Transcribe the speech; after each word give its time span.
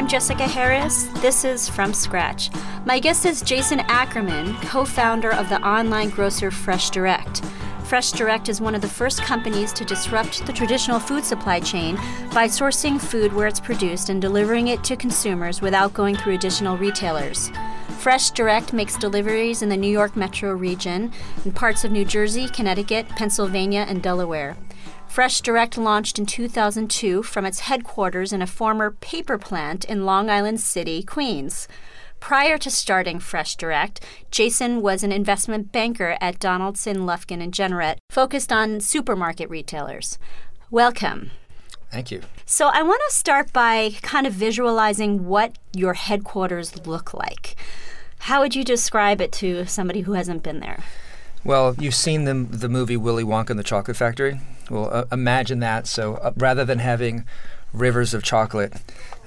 I'm 0.00 0.08
Jessica 0.08 0.46
Harris. 0.46 1.08
This 1.20 1.44
is 1.44 1.68
From 1.68 1.92
Scratch. 1.92 2.48
My 2.86 2.98
guest 2.98 3.26
is 3.26 3.42
Jason 3.42 3.80
Ackerman, 3.80 4.54
co 4.62 4.86
founder 4.86 5.30
of 5.30 5.50
the 5.50 5.60
online 5.60 6.08
grocer 6.08 6.50
Fresh 6.50 6.88
Direct. 6.88 7.44
Fresh 7.84 8.12
Direct 8.12 8.48
is 8.48 8.62
one 8.62 8.74
of 8.74 8.80
the 8.80 8.88
first 8.88 9.20
companies 9.20 9.74
to 9.74 9.84
disrupt 9.84 10.46
the 10.46 10.54
traditional 10.54 10.98
food 10.98 11.22
supply 11.22 11.60
chain 11.60 11.96
by 12.32 12.46
sourcing 12.46 12.98
food 12.98 13.34
where 13.34 13.46
it's 13.46 13.60
produced 13.60 14.08
and 14.08 14.22
delivering 14.22 14.68
it 14.68 14.82
to 14.84 14.96
consumers 14.96 15.60
without 15.60 15.92
going 15.92 16.16
through 16.16 16.32
additional 16.32 16.78
retailers. 16.78 17.50
Fresh 17.98 18.30
Direct 18.30 18.72
makes 18.72 18.96
deliveries 18.96 19.60
in 19.60 19.68
the 19.68 19.76
New 19.76 19.92
York 19.92 20.16
metro 20.16 20.54
region 20.54 21.12
and 21.44 21.54
parts 21.54 21.84
of 21.84 21.92
New 21.92 22.06
Jersey, 22.06 22.48
Connecticut, 22.48 23.06
Pennsylvania, 23.10 23.84
and 23.86 24.02
Delaware. 24.02 24.56
Fresh 25.10 25.40
Direct 25.40 25.76
launched 25.76 26.20
in 26.20 26.24
2002 26.24 27.24
from 27.24 27.44
its 27.44 27.60
headquarters 27.60 28.32
in 28.32 28.40
a 28.40 28.46
former 28.46 28.92
paper 28.92 29.38
plant 29.38 29.84
in 29.84 30.06
Long 30.06 30.30
Island 30.30 30.60
City, 30.60 31.02
Queens. 31.02 31.66
Prior 32.20 32.56
to 32.58 32.70
starting 32.70 33.18
Fresh 33.18 33.56
Direct, 33.56 34.06
Jason 34.30 34.82
was 34.82 35.02
an 35.02 35.10
investment 35.10 35.72
banker 35.72 36.16
at 36.20 36.38
Donaldson, 36.38 36.98
Lufkin, 36.98 37.42
and 37.42 37.52
Jenrette, 37.52 37.96
focused 38.08 38.52
on 38.52 38.78
supermarket 38.78 39.50
retailers. 39.50 40.16
Welcome. 40.70 41.32
Thank 41.90 42.12
you. 42.12 42.22
So, 42.46 42.68
I 42.68 42.84
want 42.84 43.02
to 43.08 43.16
start 43.16 43.52
by 43.52 43.96
kind 44.02 44.28
of 44.28 44.32
visualizing 44.32 45.26
what 45.26 45.58
your 45.74 45.94
headquarters 45.94 46.86
look 46.86 47.12
like. 47.12 47.56
How 48.20 48.42
would 48.42 48.54
you 48.54 48.62
describe 48.62 49.20
it 49.20 49.32
to 49.32 49.66
somebody 49.66 50.02
who 50.02 50.12
hasn't 50.12 50.44
been 50.44 50.60
there? 50.60 50.84
Well, 51.42 51.74
you've 51.80 51.96
seen 51.96 52.26
the, 52.26 52.34
the 52.34 52.68
movie 52.68 52.96
Willy 52.96 53.24
Wonka 53.24 53.50
and 53.50 53.58
the 53.58 53.64
Chocolate 53.64 53.96
Factory. 53.96 54.38
Well, 54.70 54.88
uh, 54.90 55.04
imagine 55.12 55.58
that. 55.60 55.86
So, 55.86 56.14
uh, 56.16 56.32
rather 56.36 56.64
than 56.64 56.78
having 56.78 57.26
rivers 57.72 58.14
of 58.14 58.22
chocolate. 58.22 58.74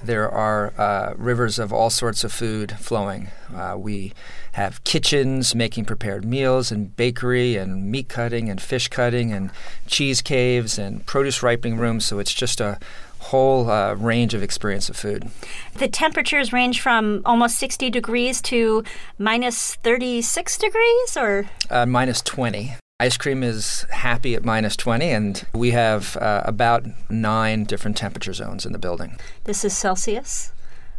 There 0.02 0.30
are 0.30 0.72
uh, 0.76 1.14
rivers 1.16 1.58
of 1.58 1.72
all 1.72 1.90
sorts 1.90 2.24
of 2.24 2.32
food 2.32 2.72
flowing. 2.72 3.28
Uh, 3.54 3.76
we 3.78 4.12
have 4.52 4.84
kitchens 4.84 5.54
making 5.54 5.86
prepared 5.86 6.24
meals, 6.24 6.70
and 6.70 6.94
bakery, 6.94 7.56
and 7.56 7.90
meat 7.90 8.08
cutting, 8.08 8.50
and 8.50 8.60
fish 8.60 8.88
cutting, 8.88 9.32
and 9.32 9.50
cheese 9.86 10.20
caves, 10.20 10.78
and 10.78 11.04
produce 11.06 11.42
ripening 11.42 11.78
rooms. 11.78 12.04
So 12.04 12.18
it's 12.18 12.34
just 12.34 12.60
a 12.60 12.78
whole 13.18 13.70
uh, 13.70 13.94
range 13.94 14.34
of 14.34 14.42
experience 14.42 14.90
of 14.90 14.96
food. 14.96 15.30
The 15.74 15.88
temperatures 15.88 16.52
range 16.52 16.82
from 16.82 17.22
almost 17.24 17.58
60 17.58 17.88
degrees 17.88 18.42
to 18.42 18.84
minus 19.18 19.76
36 19.76 20.58
degrees, 20.58 21.16
or 21.16 21.48
uh, 21.70 21.86
minus 21.86 22.20
20. 22.20 22.76
Ice 23.04 23.18
cream 23.18 23.42
is 23.42 23.84
happy 23.90 24.34
at 24.34 24.46
minus 24.46 24.76
20, 24.76 25.10
and 25.10 25.46
we 25.52 25.72
have 25.72 26.16
uh, 26.16 26.40
about 26.46 26.86
nine 27.10 27.64
different 27.64 27.98
temperature 27.98 28.32
zones 28.32 28.64
in 28.64 28.72
the 28.72 28.78
building. 28.78 29.18
This 29.44 29.62
is 29.62 29.76
Celsius? 29.76 30.52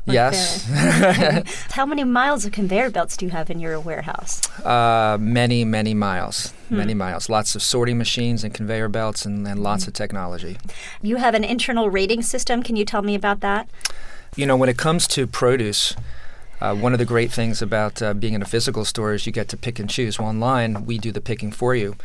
Yes. 0.06 0.70
How 1.72 1.84
many 1.84 2.04
miles 2.04 2.46
of 2.46 2.52
conveyor 2.52 2.92
belts 2.92 3.18
do 3.18 3.26
you 3.26 3.32
have 3.32 3.50
in 3.50 3.60
your 3.60 3.80
warehouse? 3.80 4.40
Uh, 4.64 5.18
many, 5.20 5.66
many 5.66 5.96
miles. 5.96 6.52
Hmm. 6.70 6.78
Many 6.78 6.94
miles. 6.94 7.28
Lots 7.28 7.56
of 7.56 7.64
sorting 7.64 7.98
machines 7.98 8.44
and 8.44 8.54
conveyor 8.54 8.90
belts, 8.90 9.26
and, 9.26 9.48
and 9.48 9.64
lots 9.64 9.86
hmm. 9.86 9.90
of 9.90 9.96
technology. 9.96 10.58
You 11.02 11.16
have 11.16 11.34
an 11.34 11.44
internal 11.44 11.90
rating 11.90 12.22
system. 12.22 12.62
Can 12.62 12.76
you 12.76 12.86
tell 12.86 13.02
me 13.02 13.16
about 13.16 13.40
that? 13.40 13.68
You 14.36 14.46
know, 14.46 14.56
when 14.56 14.70
it 14.70 14.78
comes 14.78 15.08
to 15.08 15.26
produce, 15.26 15.96
uh, 16.62 16.76
one 16.76 16.94
of 16.94 17.00
the 17.00 17.06
great 17.06 17.32
things 17.32 17.62
about 17.62 18.02
uh, 18.02 18.14
being 18.14 18.34
in 18.34 18.42
a 18.42 18.46
physical 18.46 18.86
store 18.86 19.14
is 19.14 19.26
you 19.26 19.32
get 19.32 19.50
to 19.50 19.58
pick 19.58 19.80
and 19.80 19.90
choose. 19.90 20.18
Well, 20.20 20.30
online, 20.30 20.86
we 20.86 20.98
do 20.98 21.12
the 21.12 21.22
picking 21.22 21.52
for 21.52 21.76
you. 21.76 21.96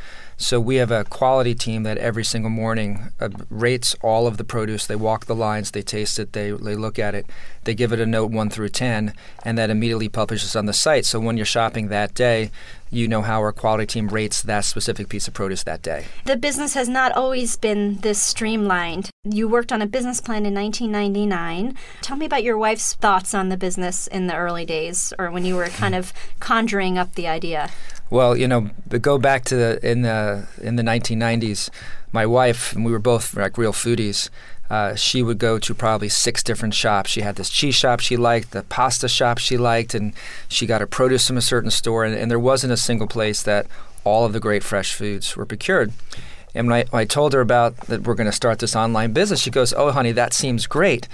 So 0.41 0.59
we 0.59 0.77
have 0.77 0.91
a 0.91 1.05
quality 1.05 1.55
team 1.55 1.83
that 1.83 1.99
every 1.99 2.25
single 2.25 2.51
morning 2.51 3.11
uh, 3.21 3.29
rates 3.51 3.95
all 4.03 4.27
of 4.27 4.39
the 4.39 4.43
produce. 4.43 4.87
They 4.87 4.97
walk 4.97 5.27
the 5.27 5.35
lines, 5.35 5.73
they 5.73 5.83
taste 5.83 6.19
it, 6.19 6.33
they, 6.33 6.51
they 6.51 6.75
look 6.75 6.99
at 6.99 7.15
it, 7.15 7.27
they 7.65 7.75
give 7.75 7.93
it 7.93 8.01
a 8.01 8.07
note 8.07 8.31
1 8.31 8.49
through 8.49 8.71
10, 8.71 9.13
and 9.45 9.59
that 9.59 9.69
immediately 9.69 10.09
publishes 10.09 10.57
on 10.57 10.65
the 10.65 10.73
site. 10.73 11.05
So 11.05 11.21
when 11.21 11.37
you're 11.37 11.45
shopping 11.45 11.89
that 11.89 12.15
day, 12.15 12.51
you 12.89 13.07
know 13.07 13.21
how 13.21 13.41
our 13.41 13.53
quality 13.53 13.85
team 13.85 14.09
rates 14.09 14.41
that 14.43 14.65
specific 14.65 15.11
piece 15.11 15.29
of 15.29 15.35
produce 15.35 15.63
that 15.65 15.83
day. 15.83 16.07
The 16.25 16.39
business 16.39 16.73
has 16.73 16.89
not 16.89 17.13
always 17.13 17.57
been 17.57 17.97
this 17.97 18.21
streamlined. 18.21 19.11
You 19.25 19.47
worked 19.47 19.73
on 19.73 19.83
a 19.83 19.87
business 19.87 20.23
plan 20.23 20.47
in 20.47 20.55
1999. 20.55 21.77
Tell 22.01 22.17
me 22.17 22.25
about 22.25 22.43
your 22.43 22.57
wife's 22.57 22.95
thoughts 22.95 23.35
on 23.35 23.51
the 23.51 23.59
business 23.59 24.07
in 24.07 24.27
the 24.27 24.35
early 24.35 24.65
days 24.65 25.13
or 25.19 25.31
when 25.31 25.45
you 25.45 25.55
were 25.55 25.69
kind 25.69 25.95
of 25.95 26.15
conjuring 26.41 26.97
up 26.97 27.15
the 27.15 27.29
idea. 27.29 27.71
Well, 28.11 28.37
you 28.37 28.49
know, 28.49 28.71
go 28.89 29.19
back 29.19 29.45
to 29.47 29.57
the, 29.57 29.89
in 29.89 30.03
the 30.03 30.49
in 30.61 30.77
the 30.77 30.83
1990s, 30.83 31.71
my 32.13 32.27
wife 32.27 32.73
and 32.75 32.85
we 32.85 32.93
were 32.93 32.99
both 32.99 33.37
like 33.37 33.57
real 33.57 33.73
foodies. 33.73 34.29
Uh, 34.69 34.95
she 34.95 35.21
would 35.21 35.39
go 35.39 35.59
to 35.59 35.75
probably 35.75 36.09
six 36.09 36.45
different 36.45 36.75
shops. 36.75 37.11
She 37.11 37.23
had 37.23 37.35
this 37.35 37.51
cheese 37.51 37.75
shop 37.75 37.99
she 37.99 38.17
liked, 38.17 38.53
the 38.53 38.63
pasta 38.63 39.09
shop 39.09 39.39
she 39.39 39.57
liked, 39.57 39.95
and 39.95 40.13
she 40.49 40.65
got 40.65 40.81
her 40.81 40.87
produce 40.87 41.27
from 41.27 41.37
a 41.37 41.43
certain 41.43 41.73
store. 41.73 42.05
And, 42.05 42.15
and 42.15 42.31
there 42.31 42.39
wasn't 42.39 42.73
a 42.73 42.77
single 42.77 43.09
place 43.09 43.43
that 43.43 43.67
all 44.05 44.25
of 44.25 44.33
the 44.33 44.39
great 44.39 44.63
fresh 44.63 44.95
foods 44.95 45.37
were 45.37 45.45
procured. 45.45 45.93
And 46.55 46.69
when 46.69 46.83
I, 46.83 46.85
when 46.91 47.01
I 47.01 47.05
told 47.05 47.33
her 47.33 47.41
about 47.41 47.77
that 47.89 48.03
we're 48.03 48.15
going 48.15 48.31
to 48.31 48.33
start 48.33 48.61
this 48.61 48.77
online 48.77 49.13
business, 49.13 49.41
she 49.41 49.51
goes, 49.51 49.73
"Oh, 49.73 49.91
honey, 49.91 50.13
that 50.13 50.33
seems 50.33 50.67
great." 50.67 51.09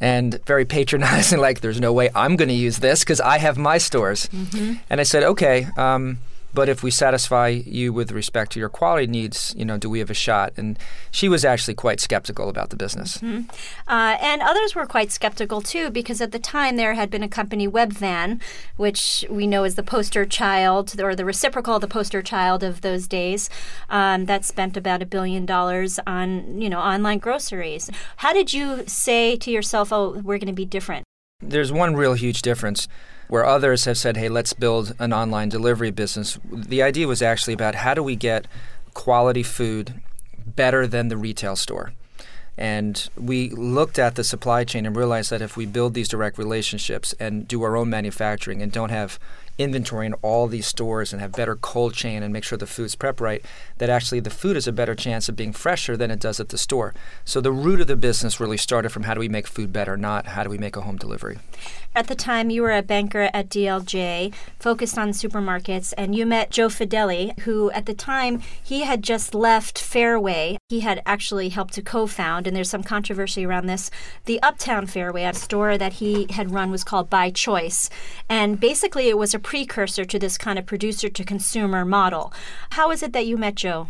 and 0.00 0.40
very 0.44 0.64
patronizing, 0.64 1.38
like, 1.40 1.60
there's 1.60 1.80
no 1.80 1.92
way 1.92 2.08
I'm 2.14 2.36
going 2.36 2.48
to 2.48 2.54
use 2.54 2.78
this 2.78 3.00
because 3.00 3.20
I 3.20 3.38
have 3.38 3.58
my 3.58 3.78
stores. 3.78 4.28
Mm-hmm. 4.28 4.74
And 4.88 5.00
I 5.00 5.02
said, 5.02 5.24
okay, 5.24 5.66
um, 5.76 6.18
but 6.54 6.68
if 6.68 6.82
we 6.82 6.90
satisfy 6.90 7.48
you 7.48 7.92
with 7.92 8.10
respect 8.10 8.52
to 8.52 8.60
your 8.60 8.68
quality 8.68 9.06
needs, 9.06 9.54
you 9.56 9.64
know, 9.64 9.76
do 9.76 9.90
we 9.90 9.98
have 9.98 10.10
a 10.10 10.14
shot? 10.14 10.52
And 10.56 10.78
she 11.10 11.28
was 11.28 11.44
actually 11.44 11.74
quite 11.74 12.00
skeptical 12.00 12.48
about 12.48 12.70
the 12.70 12.76
business. 12.76 13.18
Mm-hmm. 13.18 13.50
Uh, 13.86 14.16
and 14.20 14.42
others 14.42 14.74
were 14.74 14.86
quite 14.86 15.12
skeptical 15.12 15.60
too, 15.60 15.90
because 15.90 16.20
at 16.20 16.32
the 16.32 16.38
time 16.38 16.76
there 16.76 16.94
had 16.94 17.10
been 17.10 17.22
a 17.22 17.28
company, 17.28 17.68
Webvan, 17.68 18.40
which 18.76 19.24
we 19.28 19.46
know 19.46 19.64
is 19.64 19.74
the 19.74 19.82
poster 19.82 20.24
child 20.24 20.98
or 21.00 21.14
the 21.14 21.24
reciprocal 21.24 21.78
the 21.78 21.86
poster 21.86 22.22
child 22.22 22.62
of 22.62 22.80
those 22.80 23.06
days, 23.06 23.50
um, 23.90 24.24
that 24.26 24.44
spent 24.44 24.76
about 24.76 25.02
a 25.02 25.06
billion 25.06 25.44
dollars 25.44 26.00
on, 26.06 26.60
you 26.60 26.70
know, 26.70 26.80
online 26.80 27.18
groceries. 27.18 27.90
How 28.16 28.32
did 28.32 28.52
you 28.52 28.84
say 28.86 29.36
to 29.36 29.50
yourself, 29.50 29.92
oh, 29.92 30.20
we're 30.24 30.38
going 30.38 30.46
to 30.46 30.52
be 30.52 30.64
different? 30.64 31.04
There's 31.40 31.70
one 31.70 31.94
real 31.94 32.14
huge 32.14 32.42
difference 32.42 32.88
where 33.28 33.44
others 33.44 33.84
have 33.84 33.98
said, 33.98 34.16
hey, 34.16 34.28
let's 34.28 34.52
build 34.52 34.94
an 34.98 35.12
online 35.12 35.48
delivery 35.48 35.90
business. 35.90 36.38
The 36.50 36.82
idea 36.82 37.06
was 37.06 37.22
actually 37.22 37.54
about 37.54 37.76
how 37.76 37.94
do 37.94 38.02
we 38.02 38.16
get 38.16 38.46
quality 38.94 39.42
food 39.42 40.00
better 40.44 40.86
than 40.86 41.08
the 41.08 41.16
retail 41.16 41.54
store. 41.54 41.92
And 42.56 43.08
we 43.16 43.50
looked 43.50 43.98
at 43.98 44.16
the 44.16 44.24
supply 44.24 44.64
chain 44.64 44.84
and 44.84 44.96
realized 44.96 45.30
that 45.30 45.42
if 45.42 45.56
we 45.56 45.64
build 45.64 45.94
these 45.94 46.08
direct 46.08 46.38
relationships 46.38 47.14
and 47.20 47.46
do 47.46 47.62
our 47.62 47.76
own 47.76 47.88
manufacturing 47.88 48.60
and 48.60 48.72
don't 48.72 48.90
have 48.90 49.20
inventory 49.58 50.06
in 50.06 50.14
all 50.14 50.46
these 50.46 50.66
stores 50.66 51.12
and 51.12 51.20
have 51.20 51.32
better 51.32 51.56
cold 51.56 51.92
chain 51.92 52.22
and 52.22 52.32
make 52.32 52.44
sure 52.44 52.56
the 52.56 52.66
food's 52.66 52.96
prepped 52.96 53.20
right, 53.20 53.44
that 53.78 53.90
actually 53.90 54.20
the 54.20 54.30
food 54.30 54.56
has 54.56 54.66
a 54.66 54.72
better 54.72 54.94
chance 54.94 55.28
of 55.28 55.36
being 55.36 55.52
fresher 55.52 55.96
than 55.96 56.10
it 56.10 56.20
does 56.20 56.40
at 56.40 56.48
the 56.48 56.58
store. 56.58 56.94
So 57.24 57.40
the 57.40 57.52
root 57.52 57.80
of 57.80 57.86
the 57.86 57.96
business 57.96 58.40
really 58.40 58.56
started 58.56 58.90
from 58.90 59.02
how 59.02 59.14
do 59.14 59.20
we 59.20 59.28
make 59.28 59.46
food 59.46 59.72
better, 59.72 59.96
not 59.96 60.26
how 60.26 60.44
do 60.44 60.50
we 60.50 60.58
make 60.58 60.76
a 60.76 60.82
home 60.82 60.96
delivery. 60.96 61.38
At 61.94 62.06
the 62.06 62.14
time, 62.14 62.50
you 62.50 62.62
were 62.62 62.76
a 62.76 62.82
banker 62.82 63.30
at 63.34 63.48
DLJ, 63.48 64.32
focused 64.58 64.98
on 64.98 65.10
supermarkets, 65.10 65.92
and 65.98 66.14
you 66.14 66.26
met 66.26 66.50
Joe 66.50 66.68
Fedele, 66.68 67.38
who 67.40 67.70
at 67.72 67.86
the 67.86 67.94
time 67.94 68.40
he 68.62 68.82
had 68.82 69.02
just 69.02 69.34
left 69.34 69.78
Fairway. 69.78 70.57
He 70.70 70.80
had 70.80 71.00
actually 71.06 71.48
helped 71.48 71.72
to 71.74 71.82
co-found, 71.82 72.46
and 72.46 72.54
there's 72.54 72.68
some 72.68 72.82
controversy 72.82 73.46
around 73.46 73.68
this. 73.68 73.90
The 74.26 74.38
Uptown 74.42 74.86
Fairway, 74.86 75.24
a 75.24 75.32
store 75.32 75.78
that 75.78 75.94
he 75.94 76.26
had 76.28 76.50
run, 76.50 76.70
was 76.70 76.84
called 76.84 77.08
By 77.08 77.30
Choice, 77.30 77.88
and 78.28 78.60
basically 78.60 79.08
it 79.08 79.16
was 79.16 79.32
a 79.32 79.38
precursor 79.38 80.04
to 80.04 80.18
this 80.18 80.36
kind 80.36 80.58
of 80.58 80.66
producer 80.66 81.08
to 81.08 81.24
consumer 81.24 81.86
model. 81.86 82.34
How 82.72 82.90
is 82.90 83.02
it 83.02 83.14
that 83.14 83.26
you 83.26 83.38
met 83.38 83.54
Joe? 83.54 83.88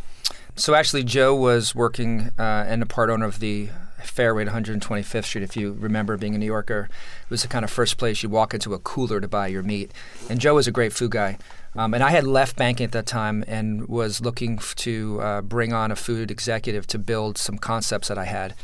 So 0.55 0.77
actually, 0.77 1.03
Joe 1.03 1.35
was 1.35 1.75
working 1.75 2.31
uh, 2.39 2.67
and 2.69 2.81
a 2.81 2.87
part 2.87 3.11
owner 3.11 3.27
of 3.27 3.41
the 3.41 3.71
Fairway 4.01 4.47
at 4.47 4.53
125th 4.53 5.25
Street. 5.25 5.43
If 5.43 5.57
you 5.57 5.73
remember 5.73 6.17
being 6.17 6.37
a 6.37 6.39
New 6.39 6.47
Yorker, 6.47 6.89
it 7.25 7.31
was 7.31 7.43
the 7.43 7.49
kind 7.49 7.65
of 7.65 7.73
first 7.73 7.99
place 7.99 8.23
you 8.23 8.29
walk 8.29 8.55
into 8.55 8.73
a 8.73 8.79
cooler 8.79 9.21
to 9.21 9.27
buy 9.27 9.49
your 9.49 9.65
meat. 9.65 9.91
And 10.31 10.39
Joe 10.39 10.55
was 10.55 10.69
a 10.69 10.73
great 10.73 10.93
food 10.93 11.11
guy. 11.11 11.39
Um, 11.79 11.95
and 11.95 12.03
I 12.03 12.11
had 12.11 12.25
left 12.25 12.57
banking 12.57 12.85
at 12.85 12.93
that 12.93 13.07
time 13.07 13.45
and 13.47 13.87
was 13.89 14.21
looking 14.21 14.59
to 14.59 15.21
uh, 15.21 15.43
bring 15.43 15.73
on 15.73 15.93
a 15.93 15.97
food 15.97 16.29
executive 16.29 16.89
to 16.89 16.99
build 16.99 17.39
some 17.39 17.57
concepts 17.57 18.09
that 18.09 18.19
I 18.19 18.25
had. 18.25 18.55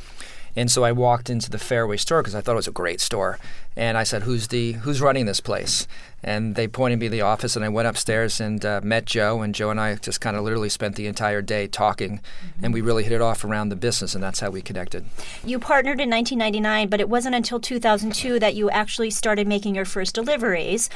And 0.57 0.69
so 0.69 0.83
I 0.83 0.91
walked 0.91 1.31
into 1.31 1.49
the 1.49 1.59
Fairway 1.59 1.97
store 1.97 2.23
because 2.23 2.35
I 2.35 2.41
thought 2.41 2.53
it 2.53 2.57
was 2.57 2.67
a 2.67 2.73
great 2.73 3.01
store. 3.01 3.39
And 3.77 3.97
I 3.97 4.03
said, 4.03 4.23
"Who's 4.23 4.49
the 4.49 4.73
who's 4.73 5.01
running 5.01 5.27
this 5.27 5.41
place?" 5.41 5.87
And 6.27 6.55
they 6.55 6.67
pointed 6.67 6.99
me 7.01 7.07
to 7.07 7.11
the 7.11 7.21
office, 7.21 7.55
and 7.55 7.65
I 7.65 7.69
went 7.69 7.87
upstairs 7.87 8.41
and 8.41 8.65
uh, 8.65 8.81
met 8.83 9.05
Joe. 9.05 9.43
And 9.43 9.55
Joe 9.55 9.69
and 9.69 9.79
I 9.79 9.95
just 9.97 10.23
kind 10.23 10.37
of 10.37 10.43
literally 10.43 10.71
spent 10.71 10.97
the 10.97 11.07
entire 11.07 11.43
day 11.43 11.67
talking, 11.67 12.19
mm-hmm. 12.19 12.65
and 12.65 12.73
we 12.73 12.81
really 12.81 13.05
hit 13.05 13.13
it 13.13 13.21
off 13.21 13.45
around 13.45 13.69
the 13.69 13.77
business, 13.77 14.15
and 14.15 14.25
that's 14.25 14.41
how 14.41 14.49
we 14.49 14.63
connected. 14.63 15.05
You 15.45 15.59
partnered 15.59 16.01
in 16.01 16.09
1999, 16.09 16.89
but 16.89 17.01
it 17.01 17.11
wasn't 17.11 17.35
until 17.35 17.61
2002 17.61 18.39
that 18.39 18.55
you 18.55 18.71
actually 18.71 19.11
started 19.11 19.47
making 19.47 19.75
your 19.75 19.85
first 19.85 20.15
deliveries 20.15 20.89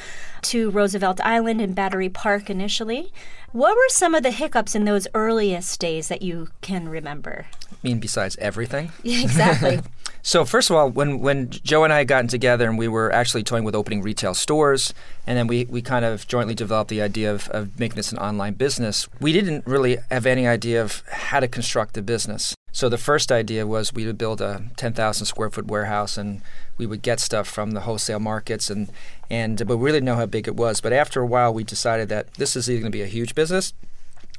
to 0.42 0.70
Roosevelt 0.70 1.20
Island 1.20 1.60
and 1.60 1.74
Battery 1.74 2.08
Park 2.08 2.48
initially. 2.48 3.12
What 3.52 3.76
were 3.76 3.88
some 3.88 4.14
of 4.14 4.22
the 4.22 4.30
hiccups 4.30 4.74
in 4.74 4.84
those 4.84 5.08
earliest 5.14 5.78
days 5.80 6.08
that 6.08 6.22
you 6.22 6.48
can 6.60 6.88
remember? 6.88 7.46
I 7.70 7.76
mean, 7.82 7.98
besides 7.98 8.36
everything? 8.38 8.92
Yeah, 9.02 9.20
exactly. 9.22 9.80
So 10.22 10.44
first 10.44 10.68
of 10.68 10.76
all, 10.76 10.90
when 10.90 11.20
when 11.20 11.50
Joe 11.50 11.84
and 11.84 11.92
I 11.92 11.98
had 11.98 12.08
gotten 12.08 12.28
together 12.28 12.68
and 12.68 12.76
we 12.76 12.88
were 12.88 13.12
actually 13.12 13.42
toying 13.42 13.64
with 13.64 13.74
opening 13.74 14.02
retail 14.02 14.34
stores, 14.34 14.92
and 15.26 15.38
then 15.38 15.46
we, 15.46 15.64
we 15.66 15.80
kind 15.80 16.04
of 16.04 16.26
jointly 16.26 16.54
developed 16.54 16.90
the 16.90 17.00
idea 17.00 17.32
of, 17.32 17.48
of 17.48 17.78
making 17.78 17.96
this 17.96 18.12
an 18.12 18.18
online 18.18 18.54
business, 18.54 19.08
we 19.20 19.32
didn't 19.32 19.66
really 19.66 19.98
have 20.10 20.26
any 20.26 20.46
idea 20.46 20.82
of 20.82 21.02
how 21.10 21.40
to 21.40 21.48
construct 21.48 21.94
the 21.94 22.02
business. 22.02 22.54
So 22.72 22.88
the 22.88 22.98
first 22.98 23.32
idea 23.32 23.66
was 23.66 23.92
we 23.92 24.06
would 24.06 24.18
build 24.18 24.40
a 24.40 24.62
10,000 24.76 25.26
square 25.26 25.50
foot 25.50 25.66
warehouse 25.66 26.18
and 26.18 26.42
we 26.76 26.86
would 26.86 27.02
get 27.02 27.18
stuff 27.18 27.48
from 27.48 27.72
the 27.72 27.80
wholesale 27.80 28.20
markets 28.20 28.70
and 28.70 28.90
and 29.30 29.58
but 29.66 29.76
we 29.76 29.86
really 29.86 29.96
didn't 29.96 30.06
know 30.06 30.16
how 30.16 30.26
big 30.26 30.46
it 30.46 30.56
was. 30.56 30.80
But 30.80 30.92
after 30.92 31.20
a 31.20 31.26
while, 31.26 31.52
we 31.52 31.64
decided 31.64 32.08
that 32.10 32.34
this 32.34 32.56
is 32.56 32.68
either 32.70 32.80
going 32.80 32.92
to 32.92 32.96
be 32.96 33.02
a 33.02 33.06
huge 33.06 33.34
business 33.34 33.72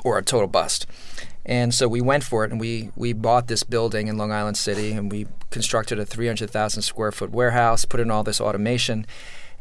or 0.03 0.17
a 0.17 0.23
total 0.23 0.47
bust. 0.47 0.85
And 1.45 1.73
so 1.73 1.87
we 1.87 2.01
went 2.01 2.23
for 2.23 2.43
it, 2.43 2.51
and 2.51 2.59
we 2.59 2.91
we 2.95 3.13
bought 3.13 3.47
this 3.47 3.63
building 3.63 4.07
in 4.07 4.17
Long 4.17 4.31
Island 4.31 4.57
City, 4.57 4.91
and 4.91 5.11
we 5.11 5.27
constructed 5.49 5.97
a 5.97 6.05
300,000 6.05 6.81
square 6.81 7.11
foot 7.11 7.31
warehouse, 7.31 7.85
put 7.85 7.99
in 7.99 8.11
all 8.11 8.23
this 8.23 8.39
automation, 8.39 9.05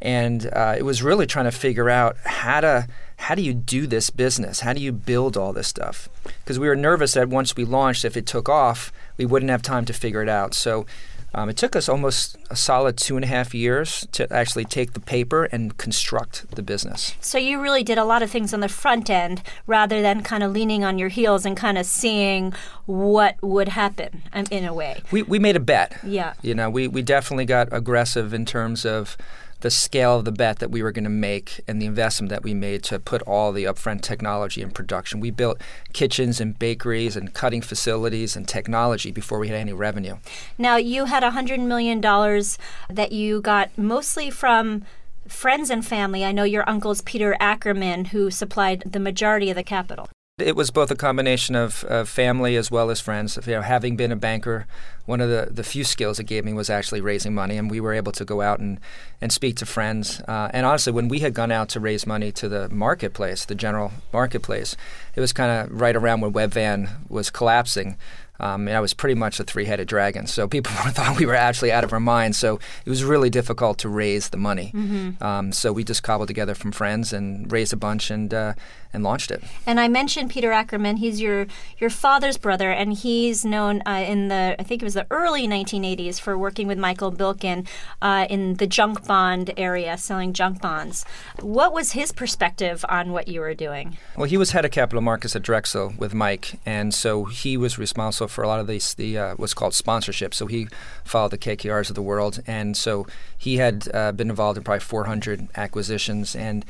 and 0.03 0.51
uh, 0.53 0.75
it 0.77 0.83
was 0.83 1.03
really 1.03 1.27
trying 1.27 1.47
to 1.47 1.53
figure 1.53 1.89
out 1.89 2.17
how 2.25 2.61
to 2.61 2.89
how 3.17 3.35
do 3.35 3.43
you 3.43 3.53
do 3.53 3.87
this 3.87 4.11
business? 4.11 4.61
How 4.61 4.73
do 4.73 4.81
you 4.81 4.93
build 4.93 5.37
all 5.37 5.53
this 5.53 5.67
stuff? 5.67 6.09
Because 6.25 6.59
we 6.59 6.69
were 6.69 6.77
nervous 6.77 7.15
that 7.15 7.29
once 7.29 7.57
we 7.57 7.65
launched, 7.65 8.05
if 8.05 8.17
it 8.17 8.27
took 8.27 8.49
off, 8.49 8.93
we 9.17 9.27
wouldn't 9.27 9.51
have 9.51 9.63
time 9.63 9.85
to 9.87 9.93
figure 9.93 10.23
it 10.23 10.29
out. 10.29 10.55
So 10.55 10.87
um, 11.35 11.49
it 11.49 11.57
took 11.57 11.77
us 11.77 11.89
almost 11.89 12.37
a 12.51 12.57
solid 12.57 12.97
two 12.97 13.17
and 13.17 13.25
a 13.25 13.29
half 13.29 13.55
years 13.55 14.07
to 14.13 14.33
actually 14.33 14.65
take 14.65 14.93
the 14.95 15.01
paper 15.01 15.45
and 15.45 15.77
construct 15.77 16.51
the 16.55 16.63
business. 16.63 17.15
So 17.21 17.39
you 17.39 17.61
really 17.61 17.83
did 17.83 17.99
a 17.99 18.05
lot 18.05 18.23
of 18.23 18.31
things 18.31 18.55
on 18.55 18.61
the 18.61 18.69
front 18.69 19.11
end 19.11 19.43
rather 19.67 20.01
than 20.01 20.23
kind 20.23 20.43
of 20.43 20.53
leaning 20.53 20.85
on 20.85 20.99
your 20.99 21.11
heels 21.11 21.45
and 21.45 21.57
kind 21.57 21.77
of 21.77 21.87
seeing 21.87 22.55
what 22.87 23.37
would 23.43 23.69
happen 23.69 24.23
um, 24.33 24.47
in 24.51 24.65
a 24.65 24.73
way. 24.73 25.03
We, 25.11 25.23
we 25.23 25.39
made 25.39 25.57
a 25.57 25.61
bet. 25.61 25.99
Yeah. 26.03 26.33
You 26.43 26.55
know, 26.55 26.71
we, 26.71 26.89
we 26.89 27.03
definitely 27.03 27.45
got 27.45 27.69
aggressive 27.73 28.33
in 28.33 28.47
terms 28.47 28.87
of 28.87 29.17
the 29.61 29.71
scale 29.71 30.19
of 30.19 30.25
the 30.25 30.33
bet 30.33 30.59
that 30.61 30.71
we 30.71 30.83
were 30.83 30.93
going 30.93 31.05
to 31.05 31.11
make 31.11 31.61
and 31.67 31.83
the 31.83 31.87
investment 31.87 32.31
that 32.31 32.43
we 32.43 32.55
made 32.55 32.83
to 32.85 32.99
put 32.99 33.23
all 33.23 33.53
the 33.53 33.65
upfront 33.65 34.03
technology 34.03 34.63
in 34.63 34.71
production. 34.71 35.21
We 35.21 35.31
built 35.31 35.61
kitchens 35.93 36.41
and 36.41 36.59
bakeries 36.59 37.17
and 37.17 37.35
cutting 37.35 37.63
facilities 37.63 38.37
and 38.37 38.47
technology 38.47 39.11
before 39.11 39.39
we 39.39 39.49
had 39.49 39.57
any 39.57 39.73
revenue. 39.73 40.17
Now, 40.57 40.77
you 40.77 41.07
had 41.07 41.23
$100 41.23 41.59
million 41.61 42.01
that 42.01 43.13
you 43.13 43.41
got 43.41 43.77
mostly 43.77 44.31
from 44.31 44.85
friends 45.27 45.71
and 45.71 45.85
family. 45.85 46.25
I 46.25 46.33
know 46.33 46.45
your 46.45 46.69
uncle's 46.69 47.03
Peter 47.03 47.37
Ackerman, 47.41 48.07
who 48.07 48.31
supplied 48.31 48.83
the 48.87 49.01
majority 49.01 49.51
of 49.51 49.57
the 49.57 49.63
capital. 49.63 50.09
It 50.39 50.55
was 50.55 50.71
both 50.71 50.91
a 50.93 50.95
combination 50.95 51.57
of, 51.57 51.83
of 51.85 52.09
family 52.09 52.55
as 52.55 52.71
well 52.71 52.91
as 52.91 53.01
friends. 53.01 53.37
You 53.45 53.55
know, 53.55 53.63
having 53.63 53.97
been 53.97 54.13
a 54.13 54.17
banker, 54.17 54.67
one 55.05 55.21
of 55.21 55.29
the, 55.29 55.49
the 55.51 55.65
few 55.65 55.83
skills 55.83 56.21
it 56.21 56.25
gave 56.25 56.45
me 56.45 56.53
was 56.53 56.71
actually 56.71 57.01
raising 57.01 57.35
money, 57.35 57.57
and 57.57 57.69
we 57.69 57.81
were 57.81 57.93
able 57.93 58.13
to 58.13 58.25
go 58.25 58.41
out 58.41 58.61
and, 58.61 58.79
and 59.21 59.33
speak 59.33 59.57
to 59.57 59.67
friends. 59.67 60.21
Uh, 60.29 60.49
and 60.53 60.65
honestly, 60.65 60.93
when 60.93 61.09
we 61.09 61.19
had 61.19 61.35
gone 61.35 61.51
out 61.51 61.69
to 61.71 61.81
raise 61.81 62.07
money 62.07 62.31
to 62.33 62.49
the 62.49 62.69
marketplace, 62.69 63.45
the 63.45 63.57
general 63.57 63.91
marketplace, 64.13 64.77
it 65.17 65.21
was 65.21 65.33
kind 65.33 65.51
of 65.51 65.81
right 65.81 65.97
around 65.97 66.21
when 66.21 66.33
Webvan 66.33 66.89
was 67.09 67.31
collapsing. 67.31 67.97
Um, 68.41 68.69
and 68.69 68.77
I 68.77 68.81
was 68.81 68.95
pretty 68.95 69.15
much 69.15 69.41
a 69.41 69.45
three-headed 69.45 69.89
dragon. 69.89 70.27
So 70.27 70.49
people 70.49 70.73
thought 70.75 71.19
we 71.19 71.27
were 71.27 71.35
actually 71.35 71.73
out 71.73 71.85
of 71.85 71.93
our 71.93 72.01
minds. 72.01 72.39
So 72.39 72.59
it 72.85 72.91
was 72.91 73.05
really 73.05 73.31
difficult 73.31 73.79
to 73.79 73.89
raise 73.89 74.29
the 74.29 74.37
money. 74.37 74.73
Mm-hmm. 74.75 75.23
Um, 75.23 75.53
so 75.53 75.73
we 75.73 75.85
just 75.85 76.03
cobbled 76.03 76.29
together 76.29 76.55
from 76.55 76.73
friends 76.73 77.13
and 77.13 77.51
raised 77.51 77.73
a 77.73 77.77
bunch 77.77 78.11
and 78.11 78.33
uh, 78.33 78.55
and 78.93 79.05
launched 79.05 79.31
it. 79.31 79.43
And 79.67 79.79
I 79.79 79.89
mentioned 79.89 80.31
Peter 80.31 80.53
Ackerman. 80.53 80.97
He's 80.97 81.21
your 81.21 81.47
your 81.79 81.91
father's 81.91 82.39
brother, 82.39 82.71
and 82.71 82.93
he's 82.93 83.45
known 83.45 83.83
uh, 83.87 84.05
in 84.07 84.29
the 84.29 84.57
I 84.59 84.63
think 84.63 84.83
it 84.83 84.85
was 84.85 84.95
the 84.95 85.07
early 85.11 85.47
1980s 85.47 86.21
for 86.21 86.39
working 86.39 86.67
with 86.67 86.79
Michael 86.79 87.13
Milken 87.13 87.67
uh, 88.01 88.27
in 88.31 88.55
the 88.55 88.67
junk 88.67 89.07
bond 89.07 89.53
area, 89.57 89.99
selling 89.99 90.33
junk 90.33 90.61
bonds. 90.61 91.05
What 91.41 91.73
was 91.73 91.93
his 91.93 92.13
perspective 92.13 92.85
on 92.89 93.13
what 93.13 93.29
you 93.29 93.41
were 93.41 93.55
doing? 93.55 93.99
Well, 94.17 94.27
he 94.27 94.37
was 94.37 94.53
head 94.53 94.65
of 94.65 94.71
capital 94.71 95.03
markets 95.03 95.37
at 95.37 95.43
Drexel 95.43 95.95
with 95.99 96.15
Mike, 96.15 96.59
and 96.65 96.95
so 96.95 97.25
he 97.25 97.57
was 97.57 97.79
responsible 97.79 98.28
for 98.29 98.43
a 98.45 98.49
lot 98.49 98.61
of 98.61 98.67
these 98.67 98.95
the 98.95 99.19
uh, 99.19 99.35
what's 99.37 99.55
called 99.55 99.75
sponsorship. 99.75 100.35
So 100.35 100.47
he 100.47 100.69
followed 101.05 101.31
the 101.31 101.39
KKRs 101.39 101.89
of 101.89 101.95
the 101.95 102.03
world, 102.03 102.43
and 102.47 102.77
so 102.77 103.07
he 103.37 103.57
had 103.57 103.89
uh, 103.95 104.13
been 104.13 104.31
involved 104.31 104.59
in 104.59 104.65
probably 104.65 104.81
400 104.81 105.49
acquisitions 105.57 106.35
and. 106.35 106.65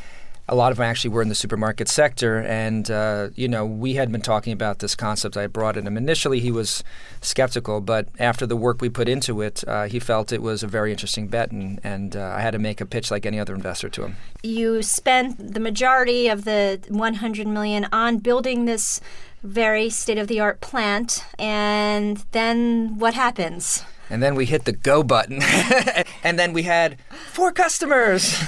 A 0.51 0.55
lot 0.55 0.73
of 0.73 0.79
them 0.79 0.87
actually 0.87 1.11
were 1.11 1.21
in 1.21 1.29
the 1.29 1.35
supermarket 1.35 1.89
sector, 1.89 2.39
and 2.39 2.91
uh, 2.91 3.29
you 3.35 3.49
know 3.49 3.67
we 3.67 3.97
had 3.97 4.11
been 4.11 4.23
talking 4.23 4.55
about 4.55 4.79
this 4.79 4.95
concept. 4.95 5.37
I 5.37 5.47
brought 5.47 5.77
it 5.77 5.85
him 5.85 5.99
initially; 5.99 6.41
he 6.41 6.51
was 6.51 6.83
skeptical, 7.21 7.83
but 7.83 8.09
after 8.19 8.47
the 8.47 8.57
work 8.57 8.81
we 8.81 8.89
put 8.89 9.11
into 9.11 9.43
it, 9.43 9.63
uh, 9.69 9.85
he 9.85 9.99
felt 9.99 10.33
it 10.33 10.41
was 10.41 10.63
a 10.63 10.67
very 10.67 10.91
interesting 10.91 11.29
bet, 11.29 11.51
and, 11.51 11.81
and 11.85 12.17
uh, 12.17 12.33
I 12.35 12.41
had 12.41 12.53
to 12.53 12.59
make 12.59 12.81
a 12.81 12.87
pitch 12.87 13.11
like 13.11 13.27
any 13.27 13.39
other 13.39 13.55
investor 13.55 13.91
to 13.91 14.05
him. 14.07 14.17
You 14.43 14.81
spent 14.81 15.53
the 15.53 15.61
majority 15.61 16.29
of 16.29 16.45
the 16.45 16.81
100 16.89 17.47
million 17.47 17.87
on 17.93 18.17
building 18.17 18.65
this 18.65 19.03
very 19.43 19.91
state 19.91 20.19
of 20.19 20.29
the 20.29 20.41
art 20.41 20.61
plant. 20.61 21.25
And 21.39 22.25
then 22.33 22.99
what 22.99 23.15
happens? 23.15 23.85
And 24.11 24.23
then 24.23 24.35
we 24.35 24.47
hit 24.47 24.65
the 24.65 24.73
go 24.73 25.03
button. 25.03 25.41
and 26.23 26.39
then 26.39 26.53
we 26.53 26.63
had 26.63 26.99
four 27.33 27.53
customers. 27.53 28.43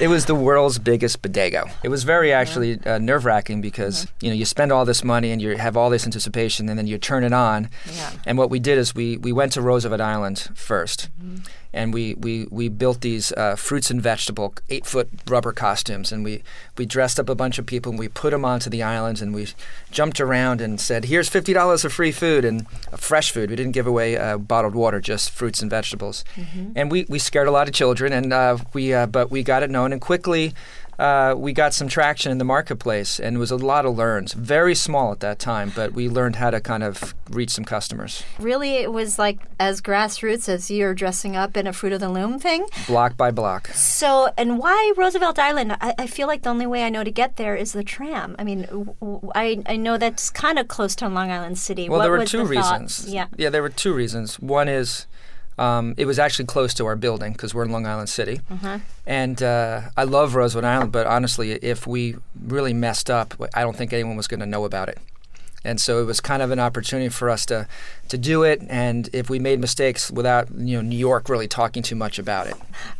it 0.00 0.08
was 0.08 0.26
the 0.26 0.34
world's 0.34 0.78
biggest 0.78 1.22
bodega. 1.22 1.70
It 1.84 1.88
was 1.88 2.04
very 2.04 2.32
actually 2.32 2.80
uh, 2.84 2.98
nerve 2.98 3.24
wracking 3.24 3.60
because 3.60 4.06
you 4.20 4.28
know 4.28 4.34
you 4.34 4.44
spend 4.44 4.72
all 4.72 4.84
this 4.84 5.04
money 5.04 5.30
and 5.30 5.40
you 5.40 5.56
have 5.56 5.76
all 5.76 5.90
this 5.90 6.04
anticipation 6.04 6.68
and 6.68 6.78
then 6.78 6.86
you 6.86 6.98
turn 6.98 7.22
it 7.22 7.32
on. 7.32 7.70
Yeah. 7.92 8.12
And 8.26 8.38
what 8.38 8.50
we 8.50 8.58
did 8.58 8.78
is 8.78 8.94
we 8.94 9.16
we 9.18 9.32
went 9.32 9.52
to 9.52 9.62
Roosevelt 9.62 10.00
Island 10.00 10.48
1st 10.54 11.08
mm-hmm 11.08 11.61
and 11.72 11.94
we, 11.94 12.14
we, 12.14 12.46
we 12.50 12.68
built 12.68 13.00
these 13.00 13.32
uh, 13.32 13.56
fruits 13.56 13.90
and 13.90 14.00
vegetable 14.02 14.54
eight 14.68 14.86
foot 14.86 15.08
rubber 15.26 15.52
costumes 15.52 16.12
and 16.12 16.24
we, 16.24 16.42
we 16.76 16.86
dressed 16.86 17.18
up 17.18 17.28
a 17.28 17.34
bunch 17.34 17.58
of 17.58 17.66
people 17.66 17.90
and 17.90 17.98
we 17.98 18.08
put 18.08 18.30
them 18.30 18.44
onto 18.44 18.68
the 18.68 18.82
islands 18.82 19.22
and 19.22 19.34
we 19.34 19.48
jumped 19.90 20.20
around 20.20 20.60
and 20.60 20.80
said 20.80 21.06
here's 21.06 21.30
$50 21.30 21.84
of 21.84 21.92
free 21.92 22.12
food 22.12 22.44
and 22.44 22.66
uh, 22.92 22.96
fresh 22.96 23.30
food 23.30 23.50
we 23.50 23.56
didn't 23.56 23.72
give 23.72 23.86
away 23.86 24.16
uh, 24.16 24.38
bottled 24.38 24.74
water 24.74 25.00
just 25.00 25.30
fruits 25.30 25.60
and 25.60 25.70
vegetables 25.70 26.24
mm-hmm. 26.36 26.72
and 26.76 26.90
we, 26.90 27.06
we 27.08 27.18
scared 27.18 27.48
a 27.48 27.52
lot 27.52 27.68
of 27.68 27.74
children 27.74 28.12
and 28.12 28.32
uh, 28.32 28.56
we 28.72 28.92
uh, 28.92 29.06
but 29.06 29.30
we 29.30 29.42
got 29.42 29.62
it 29.62 29.70
known 29.70 29.92
and 29.92 30.00
quickly 30.00 30.52
uh, 30.98 31.34
we 31.36 31.52
got 31.52 31.74
some 31.74 31.88
traction 31.88 32.30
in 32.30 32.38
the 32.38 32.44
marketplace, 32.44 33.18
and 33.18 33.36
it 33.36 33.38
was 33.38 33.50
a 33.50 33.56
lot 33.56 33.86
of 33.86 33.96
learns. 33.96 34.34
Very 34.34 34.74
small 34.74 35.12
at 35.12 35.20
that 35.20 35.38
time, 35.38 35.72
but 35.74 35.92
we 35.92 36.08
learned 36.08 36.36
how 36.36 36.50
to 36.50 36.60
kind 36.60 36.82
of 36.82 37.14
reach 37.30 37.50
some 37.50 37.64
customers. 37.64 38.22
Really, 38.38 38.74
it 38.74 38.92
was 38.92 39.18
like 39.18 39.38
as 39.58 39.80
grassroots 39.80 40.48
as 40.48 40.70
you're 40.70 40.94
dressing 40.94 41.34
up 41.36 41.56
in 41.56 41.66
a 41.66 41.72
Fruit 41.72 41.92
of 41.92 42.00
the 42.00 42.08
Loom 42.08 42.38
thing? 42.38 42.66
Block 42.86 43.16
by 43.16 43.30
block. 43.30 43.68
So, 43.68 44.32
and 44.36 44.58
why 44.58 44.92
Roosevelt 44.96 45.38
Island? 45.38 45.76
I, 45.80 45.94
I 45.98 46.06
feel 46.06 46.26
like 46.28 46.42
the 46.42 46.50
only 46.50 46.66
way 46.66 46.84
I 46.84 46.90
know 46.90 47.04
to 47.04 47.10
get 47.10 47.36
there 47.36 47.56
is 47.56 47.72
the 47.72 47.84
tram. 47.84 48.36
I 48.38 48.44
mean, 48.44 48.66
I, 49.34 49.62
I 49.66 49.76
know 49.76 49.96
that's 49.96 50.30
kind 50.30 50.58
of 50.58 50.68
close 50.68 50.94
to 50.96 51.08
Long 51.08 51.30
Island 51.30 51.58
City. 51.58 51.88
Well, 51.88 51.98
what 51.98 52.04
there 52.04 52.12
were 52.12 52.26
two 52.26 52.38
the 52.38 52.44
reasons. 52.44 53.06
Yeah. 53.08 53.26
Yeah, 53.36 53.50
there 53.50 53.62
were 53.62 53.70
two 53.70 53.94
reasons. 53.94 54.38
One 54.38 54.68
is 54.68 55.06
um, 55.62 55.94
it 55.96 56.06
was 56.06 56.18
actually 56.18 56.46
close 56.46 56.74
to 56.74 56.86
our 56.86 56.96
building 56.96 57.32
because 57.32 57.54
we're 57.54 57.64
in 57.64 57.70
Long 57.70 57.86
Island 57.86 58.08
City. 58.08 58.40
Uh-huh. 58.50 58.78
And 59.06 59.40
uh, 59.40 59.82
I 59.96 60.02
love 60.02 60.34
Roosevelt 60.34 60.64
Island, 60.64 60.90
but 60.90 61.06
honestly, 61.06 61.52
if 61.52 61.86
we 61.86 62.16
really 62.44 62.72
messed 62.72 63.08
up, 63.08 63.34
I 63.54 63.62
don't 63.62 63.76
think 63.76 63.92
anyone 63.92 64.16
was 64.16 64.26
going 64.26 64.40
to 64.40 64.46
know 64.46 64.64
about 64.64 64.88
it. 64.88 64.98
And 65.64 65.80
so 65.80 66.00
it 66.00 66.04
was 66.04 66.20
kind 66.20 66.42
of 66.42 66.50
an 66.50 66.58
opportunity 66.58 67.08
for 67.08 67.30
us 67.30 67.46
to, 67.46 67.68
to 68.08 68.18
do 68.18 68.42
it. 68.42 68.62
And 68.68 69.08
if 69.12 69.30
we 69.30 69.38
made 69.38 69.60
mistakes 69.60 70.10
without 70.10 70.48
you 70.54 70.76
know 70.76 70.82
New 70.82 70.96
York 70.96 71.28
really 71.28 71.48
talking 71.48 71.82
too 71.82 71.94
much 71.94 72.18
about 72.18 72.46
it. 72.46 72.54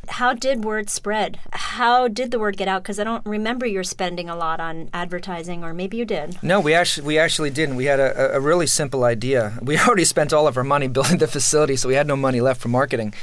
How 0.09 0.33
did 0.33 0.65
word 0.65 0.91
spread? 0.91 1.39
How 1.53 2.09
did 2.09 2.31
the 2.31 2.39
word 2.39 2.57
get 2.57 2.69
out? 2.69 2.83
Because 2.83 2.99
I 2.99 3.05
don't 3.05 3.25
remember 3.27 3.67
you're 3.67 3.85
spending 3.85 4.29
a 4.29 4.37
lot 4.37 4.61
on 4.61 4.91
advertising, 4.93 5.65
or 5.65 5.73
maybe 5.73 5.97
you 5.97 6.05
did. 6.05 6.43
No, 6.43 6.61
we 6.61 6.75
actually 6.75 7.07
we 7.07 7.19
actually 7.19 7.51
didn't. 7.51 7.77
We 7.77 7.87
had 7.87 8.01
a, 8.01 8.37
a 8.37 8.41
really 8.41 8.67
simple 8.67 9.05
idea. 9.05 9.59
We 9.73 9.79
already 9.79 10.05
spent 10.05 10.35
all 10.35 10.47
of 10.47 10.59
our 10.59 10.65
money 10.65 10.87
building 10.87 11.17
the 11.17 11.27
facility, 11.27 11.77
so 11.77 11.89
we 11.89 11.95
had 11.95 12.07
no 12.07 12.17
money 12.17 12.43
left 12.43 12.61
for 12.61 12.69
marketing. 12.69 13.15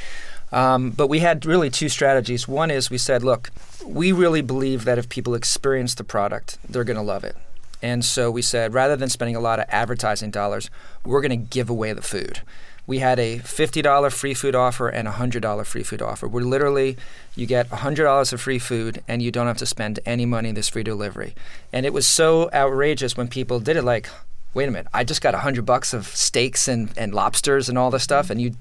Um, 0.52 0.90
but 0.92 1.08
we 1.08 1.20
had 1.20 1.46
really 1.46 1.70
two 1.70 1.90
strategies. 1.90 2.48
One 2.48 2.72
is 2.72 2.90
we 2.90 2.98
said, 2.98 3.24
look, 3.24 3.52
we 3.86 4.12
really 4.12 4.42
believe 4.42 4.86
that 4.86 4.98
if 4.98 5.10
people 5.10 5.36
experience 5.36 5.94
the 5.94 6.04
product, 6.04 6.58
they're 6.68 6.84
going 6.84 6.98
to 6.98 7.04
love 7.04 7.24
it. 7.24 7.36
And 7.82 8.04
so 8.04 8.30
we 8.30 8.42
said, 8.42 8.74
rather 8.74 8.96
than 8.96 9.10
spending 9.10 9.36
a 9.36 9.40
lot 9.40 9.60
of 9.60 9.66
advertising 9.70 10.32
dollars, 10.32 10.70
we're 11.06 11.22
going 11.22 11.32
to 11.32 11.50
give 11.50 11.70
away 11.70 11.94
the 11.94 12.02
food. 12.02 12.42
We 12.86 13.00
had 13.00 13.20
a 13.20 13.40
$50 13.40 14.12
free 14.12 14.34
food 14.34 14.56
offer 14.56 14.90
and 14.90 15.08
a 15.08 15.12
$100 15.12 15.66
free 15.66 15.84
food 15.84 16.02
offer. 16.02 16.28
Where 16.28 16.44
literally, 16.44 16.98
you 17.36 17.46
get 17.46 17.70
$100 17.70 18.34
of 18.34 18.42
free 18.42 18.60
food 18.60 19.04
and 19.08 19.22
you 19.22 19.32
don't 19.32 19.48
have 19.48 19.58
to 19.58 19.66
spend 19.66 20.00
any 20.06 20.26
money 20.26 20.50
in 20.50 20.56
this 20.56 20.70
free 20.70 20.84
delivery. 20.84 21.36
And 21.72 21.86
it 21.86 21.94
was 21.94 22.08
so 22.08 22.50
outrageous 22.52 23.16
when 23.16 23.28
people 23.28 23.60
did 23.60 23.78
it 23.78 23.84
like, 23.84 24.10
wait 24.54 24.68
a 24.68 24.72
minute, 24.72 24.88
I 24.94 25.04
just 25.04 25.22
got 25.22 25.34
100 25.34 25.66
bucks 25.66 25.94
of 25.94 26.08
steaks 26.08 26.68
and, 26.68 26.90
and 26.98 27.14
lobsters 27.14 27.70
and 27.70 27.78
all 27.78 27.92
this 27.92 28.04
stuff, 28.04 28.30
and 28.30 28.42
you 28.42 28.56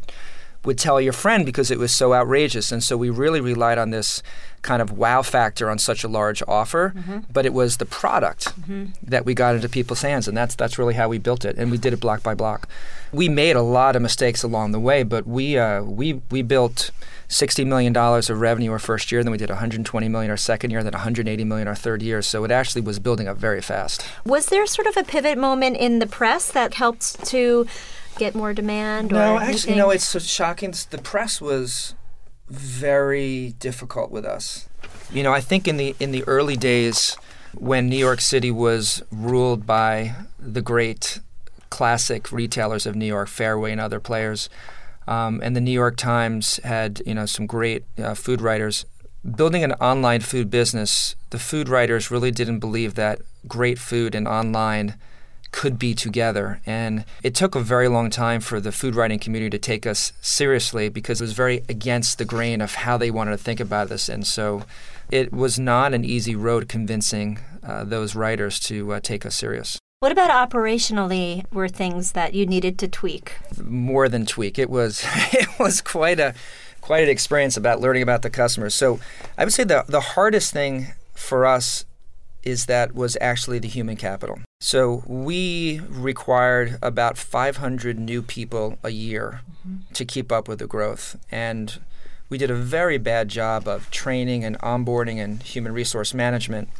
would 0.69 0.79
tell 0.79 1.01
your 1.01 1.15
friend 1.15 1.47
because 1.47 1.71
it 1.71 1.79
was 1.79 1.97
so 1.97 2.13
outrageous. 2.13 2.71
And 2.71 2.85
so 2.85 2.97
we 2.97 3.09
really 3.09 3.41
relied 3.41 3.79
on 3.79 3.89
this 3.89 4.23
kind 4.61 4.83
of 4.83 4.91
wow 4.93 5.23
factor 5.23 5.71
on 5.71 5.79
such 5.79 6.05
a 6.05 6.09
large 6.09 6.43
offer, 6.47 6.93
mm-hmm. 6.95 7.21
but 7.33 7.47
it 7.47 7.55
was 7.55 7.79
the 7.79 7.87
product 7.87 8.55
mm-hmm. 8.61 8.87
that 9.03 9.25
we 9.25 9.33
got 9.33 9.55
into 9.55 9.69
people's 9.69 10.03
hands, 10.03 10.29
and 10.29 10.37
that's 10.37 10.55
that's 10.55 10.79
really 10.79 10.95
how 10.95 11.09
we 11.09 11.17
built 11.17 11.45
it, 11.45 11.57
and 11.57 11.71
we 11.71 11.79
did 11.79 11.93
it 11.93 12.01
block 12.01 12.23
by 12.23 12.35
block. 12.35 12.69
We 13.13 13.31
made 13.31 13.57
a 13.57 13.63
lot 13.63 13.97
of 13.97 14.03
mistakes 14.03 14.43
along 14.43 14.73
the 14.73 14.81
way, 14.81 15.05
but 15.05 15.27
we 15.27 15.59
uh, 15.59 15.83
we 15.83 16.21
we 16.31 16.43
built. 16.43 16.91
$60 17.31 17.67
million 17.67 17.95
of 17.95 18.41
revenue 18.41 18.73
our 18.73 18.79
first 18.79 19.13
year, 19.13 19.23
then 19.23 19.31
we 19.31 19.37
did 19.37 19.51
120 19.51 20.09
million 20.09 20.31
our 20.31 20.37
second 20.39 20.71
year, 20.71 20.83
then 20.83 20.95
180 20.95 21.45
million 21.45 21.69
our 21.69 21.75
third 21.75 22.01
year. 22.01 22.23
So 22.23 22.43
it 22.45 22.51
actually 22.51 22.81
was 22.81 22.99
building 22.99 23.29
up 23.29 23.37
very 23.37 23.61
fast. 23.61 24.03
Was 24.25 24.47
there 24.47 24.65
sort 24.67 24.87
of 24.87 24.97
a 24.97 25.05
pivot 25.05 25.37
moment 25.37 25.77
in 25.77 25.99
the 25.99 26.07
press 26.07 26.51
that 26.51 26.73
helped 26.73 27.23
to 27.27 27.67
get 28.19 28.35
more 28.35 28.53
demand? 28.53 29.11
No, 29.11 29.35
or 29.35 29.41
actually, 29.41 29.77
no. 29.77 29.91
It's 29.91 30.07
so 30.07 30.19
shocking. 30.19 30.75
The 30.91 30.99
press 30.99 31.41
was 31.41 31.95
very 32.49 33.55
difficult 33.59 34.11
with 34.11 34.25
us. 34.25 34.69
You 35.11 35.23
know, 35.23 35.33
I 35.33 35.41
think 35.41 35.67
in 35.67 35.77
the 35.77 35.95
in 35.99 36.13
the 36.13 36.25
early 36.25 36.57
days 36.57 37.17
when 37.55 37.89
New 37.89 37.97
York 37.97 38.21
City 38.21 38.51
was 38.51 39.03
ruled 39.11 39.67
by 39.67 40.15
the 40.39 40.63
great 40.63 41.21
classic 41.71 42.31
retailers 42.33 42.87
of 42.87 42.95
New 42.95 43.07
York, 43.07 43.29
Fairway 43.29 43.73
and 43.73 43.81
other 43.81 44.01
players, 44.01 44.49
um, 45.07 45.41
and 45.43 45.57
the 45.57 45.61
New 45.61 45.73
York 45.73 45.97
Times 45.97 46.61
had 46.65 47.03
you 47.07 47.15
know 47.15 47.27
some 47.27 47.47
great 47.47 47.85
uh, 47.99 48.15
food 48.15 48.41
writers. 48.41 48.85
Building 49.37 49.65
an 49.65 49.73
online 49.75 50.21
food 50.21 50.51
business, 50.51 51.17
the 51.31 51.39
food 51.39 51.69
writers 51.69 52.11
really 52.11 52.31
didn't 52.31 52.61
believe 52.61 52.95
that 52.95 53.21
great 53.47 53.79
food 53.79 54.15
and 54.15 54.29
online 54.29 54.95
could 55.51 55.79
be 55.79 55.95
together. 55.95 56.61
And 56.67 57.05
it 57.23 57.35
took 57.35 57.55
a 57.55 57.61
very 57.61 57.89
long 57.89 58.11
time 58.11 58.41
for 58.41 58.61
the 58.61 58.73
food 58.73 58.95
writing 58.95 59.19
community 59.19 59.51
to 59.51 59.59
take 59.59 59.87
us 59.87 60.13
seriously 60.21 60.89
because 60.89 61.21
it 61.21 61.25
was 61.25 61.33
very 61.33 61.63
against 61.69 62.19
the 62.19 62.25
grain 62.25 62.61
of 62.61 62.75
how 62.75 62.97
they 62.97 63.11
wanted 63.11 63.33
to 63.33 63.39
think 63.39 63.61
about 63.61 63.89
this. 63.89 64.09
And 64.09 64.27
so 64.27 64.65
it 65.11 65.33
was 65.33 65.59
not 65.59 65.95
an 65.95 66.05
easy 66.05 66.37
road 66.37 66.69
convincing 66.69 67.39
uh, 67.63 67.85
those 67.85 68.15
writers 68.15 68.61
to 68.61 68.93
uh, 68.93 69.01
take 69.01 69.25
us 69.25 69.37
serious. 69.37 69.79
What 70.01 70.13
about 70.13 70.31
operationally 70.31 71.45
were 71.53 71.69
things 71.69 72.13
that 72.13 72.33
you 72.33 72.47
needed 72.47 72.79
to 72.79 72.89
tweak? 72.89 73.37
More 73.61 74.09
than 74.09 74.27
tweak. 74.27 74.59
It 74.59 74.71
was 74.71 75.05
it 75.33 75.49
was 75.59 75.81
quite 75.81 76.21
a 76.21 76.35
quite 76.81 77.03
an 77.03 77.11
experience 77.11 77.57
about 77.57 77.81
learning 77.81 78.03
about 78.03 78.23
the 78.23 78.31
customers. 78.31 78.75
So 78.75 79.01
I 79.37 79.45
would 79.45 79.53
say 79.53 79.65
the 79.65 79.85
the 79.89 80.01
hardest 80.01 80.53
thing 80.53 80.89
for 81.15 81.45
us 81.45 81.85
is 82.45 82.67
that 82.67 82.95
was 82.95 83.17
actually 83.21 83.59
the 83.59 83.69
human 83.69 83.97
capital. 83.97 84.39
So 84.61 85.05
we 85.07 85.81
required 85.89 86.79
about 86.83 87.17
500 87.17 87.97
new 87.97 88.23
people 88.23 88.77
a 88.83 88.91
year 88.91 89.43
mm-hmm. 89.61 89.93
to 89.93 90.05
keep 90.05 90.33
up 90.33 90.49
with 90.49 90.59
the 90.59 90.67
growth. 90.67 91.17
And 91.31 91.79
we 92.29 92.39
did 92.39 92.51
a 92.51 92.57
very 92.57 92.99
bad 92.99 93.29
job 93.29 93.69
of 93.69 93.89
training 93.93 94.45
and 94.45 94.59
onboarding 94.59 95.23
and 95.23 95.41
human 95.45 95.73
resource 95.73 96.13
management. 96.13 96.71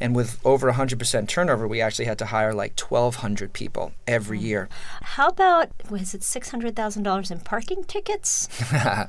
And 0.00 0.16
with 0.16 0.44
over 0.44 0.72
100% 0.72 1.28
turnover, 1.28 1.68
we 1.68 1.80
actually 1.80 2.06
had 2.06 2.18
to 2.18 2.26
hire 2.26 2.52
like 2.52 2.78
1,200 2.78 3.52
people 3.52 3.92
every 4.08 4.38
mm. 4.40 4.42
year. 4.42 4.68
How 5.02 5.28
about, 5.28 5.70
was 5.88 6.14
it 6.14 6.22
$600,000 6.22 7.30
in 7.30 7.40
parking 7.40 7.84
tickets? 7.84 8.48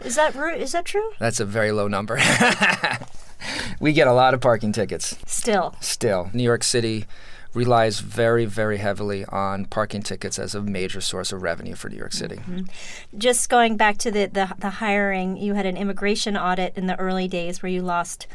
is, 0.06 0.16
that, 0.16 0.36
is 0.56 0.72
that 0.74 0.86
true? 0.86 1.14
That's 1.18 1.40
a 1.40 1.46
very 1.46 1.72
low 1.72 1.88
number. 1.88 2.20
we 3.80 3.92
get 3.92 4.08
a 4.08 4.14
lot 4.14 4.36
of 4.36 4.42
parking 4.42 4.72
tickets. 4.72 5.18
Still. 5.26 5.76
Still. 5.80 6.30
New 6.32 6.44
York 6.44 6.64
City 6.64 7.06
relies 7.54 8.00
very, 8.00 8.46
very 8.46 8.78
heavily 8.78 9.26
on 9.26 9.66
parking 9.66 10.04
tickets 10.04 10.38
as 10.38 10.54
a 10.54 10.62
major 10.62 11.02
source 11.02 11.32
of 11.32 11.42
revenue 11.42 11.76
for 11.76 11.90
New 11.90 11.98
York 11.98 12.14
City. 12.14 12.36
Mm-hmm. 12.36 13.18
Just 13.18 13.50
going 13.50 13.76
back 13.76 13.98
to 14.00 14.12
the, 14.12 14.28
the, 14.28 14.54
the 14.60 14.70
hiring, 14.70 15.38
you 15.38 15.56
had 15.56 15.66
an 15.66 15.78
immigration 15.78 16.38
audit 16.38 16.78
in 16.78 16.88
the 16.88 17.00
early 17.00 17.28
days 17.28 17.64
where 17.64 17.72
you 17.72 17.82
lost 17.82 18.28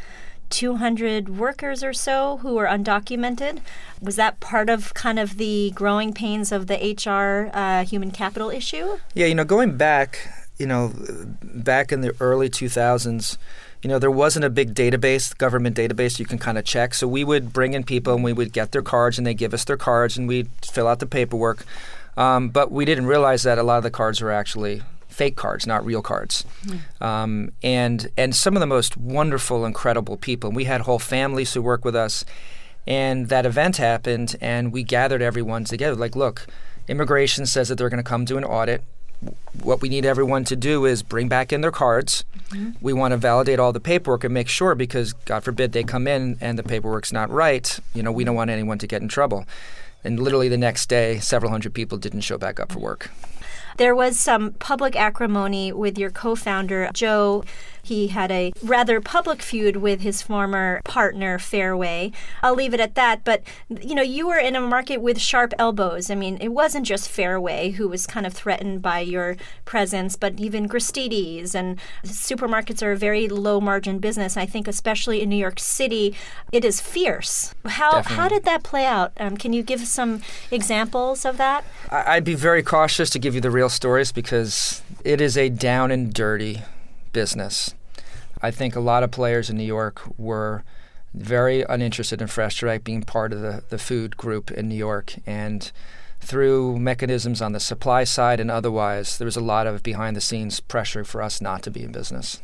200 0.51 1.37
workers 1.37 1.83
or 1.83 1.93
so 1.93 2.39
who 2.39 2.55
were 2.55 2.67
undocumented. 2.67 3.61
Was 4.01 4.17
that 4.17 4.41
part 4.41 4.69
of 4.69 4.95
kind 4.95 5.19
of 5.19 5.37
the 5.37 5.73
growing 5.75 6.13
pains 6.13 6.53
of 6.53 6.67
the 6.67 6.77
HR 6.77 7.51
uh, 7.57 7.85
human 7.85 8.11
capital 8.11 8.51
issue? 8.51 8.99
Yeah, 9.15 9.27
you 9.27 9.35
know, 9.35 9.45
going 9.45 9.77
back, 9.77 10.29
you 10.59 10.67
know, 10.67 10.93
back 11.43 11.93
in 11.93 12.01
the 12.01 12.15
early 12.21 12.49
2000s, 12.49 13.37
you 13.85 13.91
know, 13.91 13.99
there 13.99 14.11
wasn't 14.11 14.47
a 14.47 14.51
big 14.51 14.73
database, 14.75 15.37
government 15.37 15.77
database 15.77 16.19
you 16.19 16.25
can 16.25 16.39
kind 16.39 16.57
of 16.57 16.65
check. 16.65 16.95
So 16.95 17.07
we 17.07 17.23
would 17.23 17.53
bring 17.53 17.75
in 17.75 17.85
people 17.85 18.15
and 18.15 18.25
we 18.25 18.33
would 18.33 18.51
get 18.51 18.73
their 18.73 18.81
cards 18.81 19.19
and 19.19 19.27
they 19.27 19.35
give 19.35 19.53
us 19.53 19.67
their 19.67 19.77
cards 19.77 20.17
and 20.17 20.27
we'd 20.27 20.49
fill 20.63 20.89
out 20.89 21.01
the 21.01 21.07
paperwork. 21.07 21.67
Um, 22.17 22.49
but 22.49 22.73
we 22.73 22.87
didn't 22.87 23.05
realize 23.05 23.43
that 23.43 23.59
a 23.59 23.63
lot 23.63 23.77
of 23.77 23.83
the 23.83 23.91
cards 23.91 24.23
were 24.23 24.33
actually 24.33 24.81
fake 25.09 25.37
cards, 25.37 25.67
not 25.67 25.85
real 25.85 26.01
cards. 26.01 26.47
Mm. 26.65 27.03
Um, 27.03 27.53
and 27.63 28.09
and 28.17 28.35
some 28.35 28.57
of 28.57 28.61
the 28.61 28.67
most 28.67 28.97
wonderful, 28.97 29.67
incredible 29.67 30.17
people. 30.17 30.49
And 30.49 30.57
we 30.57 30.65
had 30.65 30.81
whole 30.81 30.99
families 30.99 31.53
who 31.53 31.61
work 31.61 31.85
with 31.85 31.95
us. 31.95 32.25
And 32.87 33.29
that 33.29 33.47
event 33.47 33.79
happened, 33.79 34.37
and 34.43 34.73
we 34.73 34.83
gathered 34.83 35.23
everyone 35.23 35.65
together. 35.65 35.97
Like, 35.97 36.17
look, 36.17 36.47
immigration 36.87 37.47
says 37.47 37.69
that 37.69 37.77
they're 37.77 37.89
going 37.89 38.03
to 38.03 38.09
come 38.09 38.25
do 38.25 38.39
an 38.39 38.45
audit 38.45 38.83
what 39.63 39.81
we 39.81 39.89
need 39.89 40.05
everyone 40.05 40.45
to 40.45 40.57
do 40.57 40.85
is 40.85 41.03
bring 41.03 41.29
back 41.29 41.53
in 41.53 41.61
their 41.61 41.71
cards. 41.71 42.25
Mm-hmm. 42.51 42.73
We 42.81 42.93
want 42.93 43.13
to 43.13 43.17
validate 43.17 43.59
all 43.59 43.73
the 43.73 43.81
paperwork 43.81 44.25
and 44.25 44.35
make 44.35 44.49
sure 44.49 44.75
because 44.75 45.13
God 45.13 45.45
forbid 45.45 45.73
they 45.73 45.85
come 45.85 46.07
in 46.07 46.37
and 46.41 46.59
the 46.59 46.63
paperwork's 46.63 47.13
not 47.13 47.31
right. 47.31 47.79
You 47.95 48.03
know, 48.03 48.13
we 48.13 48.25
don't 48.25 48.35
want 48.35 48.51
anyone 48.51 48.79
to 48.79 48.87
get 48.87 49.03
in 49.03 49.09
trouble. 49.09 49.47
And 50.03 50.21
literally 50.21 50.49
the 50.49 50.59
next 50.59 50.89
day, 50.89 51.19
several 51.19 51.51
hundred 51.51 51.73
people 51.73 51.97
didn't 51.99 52.21
show 52.21 52.37
back 52.37 52.61
up 52.61 52.73
for 52.73 52.79
work. 52.79 53.11
There 53.77 53.95
was 53.95 54.21
some 54.21 54.53
public 54.53 54.95
acrimony 54.95 55.73
with 55.73 55.99
your 55.99 56.11
co 56.11 56.37
founder, 56.37 56.91
Joe 56.93 57.45
he 57.85 58.09
had 58.09 58.31
a 58.31 58.53
rather 58.63 59.01
public 59.01 59.43
feud 59.43 59.77
with 59.77 60.01
his 60.01 60.23
former 60.23 60.81
partner, 60.85 61.39
Fairway. 61.39 62.13
I'll 62.43 62.55
leave 62.55 62.75
it 62.75 62.81
at 62.81 62.95
that. 62.95 63.25
But, 63.25 63.43
you 63.69 63.95
know, 63.95 64.03
you 64.03 64.27
were 64.27 64.39
in 64.39 64.57
a 64.57 64.61
market 64.61 65.01
with 65.01 65.21
sharp 65.21 65.53
elbows. 65.59 66.11
I 66.11 66.15
mean, 66.15 66.39
it 66.41 66.49
wasn't 66.49 66.87
just 66.87 67.09
Fairway 67.09 67.71
who 67.71 67.89
was 67.89 68.07
kind 68.07 68.27
of 68.27 68.33
threatened 68.33 68.83
by 68.83 69.01
your 69.01 69.37
presence, 69.65 70.17
but 70.17 70.39
even 70.39 70.69
Gristedes 70.69 71.55
and 71.55 71.79
supermarkets 72.05 72.83
are 72.83 72.93
a 72.93 72.97
very 72.97 73.29
low 73.29 73.61
margin 73.61 73.99
business. 73.99 74.37
I 74.37 74.47
think, 74.47 74.67
especially 74.67 75.23
in 75.23 75.29
New 75.29 75.37
York 75.37 75.61
City, 75.61 76.15
it 76.53 76.65
is 76.65 76.81
fierce. 76.81 77.55
How, 77.65 78.03
how 78.03 78.29
did 78.29 78.45
that 78.45 78.63
play 78.63 78.87
out? 78.87 79.13
Um, 79.19 79.37
can 79.37 79.53
you 79.53 79.63
give 79.63 79.87
some 79.87 80.23
examples 80.51 81.25
of 81.25 81.37
that? 81.37 81.65
I'd 81.91 82.25
be 82.25 82.35
very 82.35 82.63
cautious 82.63 83.11
to 83.11 83.19
give 83.19 83.35
you 83.35 83.41
the 83.41 83.51
real 83.51 83.69
stories 83.69 84.13
because 84.13 84.83
it 85.05 85.21
is 85.21 85.37
a 85.37 85.49
down 85.49 85.91
and 85.91 86.13
dirty 86.13 86.63
business. 87.15 87.75
I 88.43 88.51
think 88.51 88.77
a 88.77 88.81
lot 88.81 89.03
of 89.03 89.11
players 89.11 89.49
in 89.49 89.57
New 89.57 89.65
York 89.65 90.03
were 90.19 90.65
very 91.15 91.63
uninterested 91.63 92.21
in 92.21 92.27
Fresh 92.27 92.59
Direct 92.59 92.85
being 92.85 93.03
part 93.03 93.33
of 93.33 93.41
the, 93.41 93.65
the 93.71 93.79
food 93.79 94.19
group 94.19 94.51
in 94.51 94.69
New 94.69 94.75
York. 94.75 95.15
And 95.25 95.73
through 96.21 96.79
mechanisms 96.79 97.41
on 97.41 97.53
the 97.53 97.61
supply 97.61 98.05
side 98.05 98.41
and 98.41 98.51
otherwise, 98.51 99.17
there 99.17 99.25
was 99.25 99.37
a 99.37 99.41
lot 99.41 99.67
of 99.67 99.83
behind 99.83 100.17
the 100.17 100.21
scenes 100.21 100.61
pressure 100.61 101.05
for 101.05 101.23
us 101.23 101.41
not 101.41 101.63
to 101.63 101.71
be 101.71 101.85
in 101.85 101.93
business. 101.93 102.43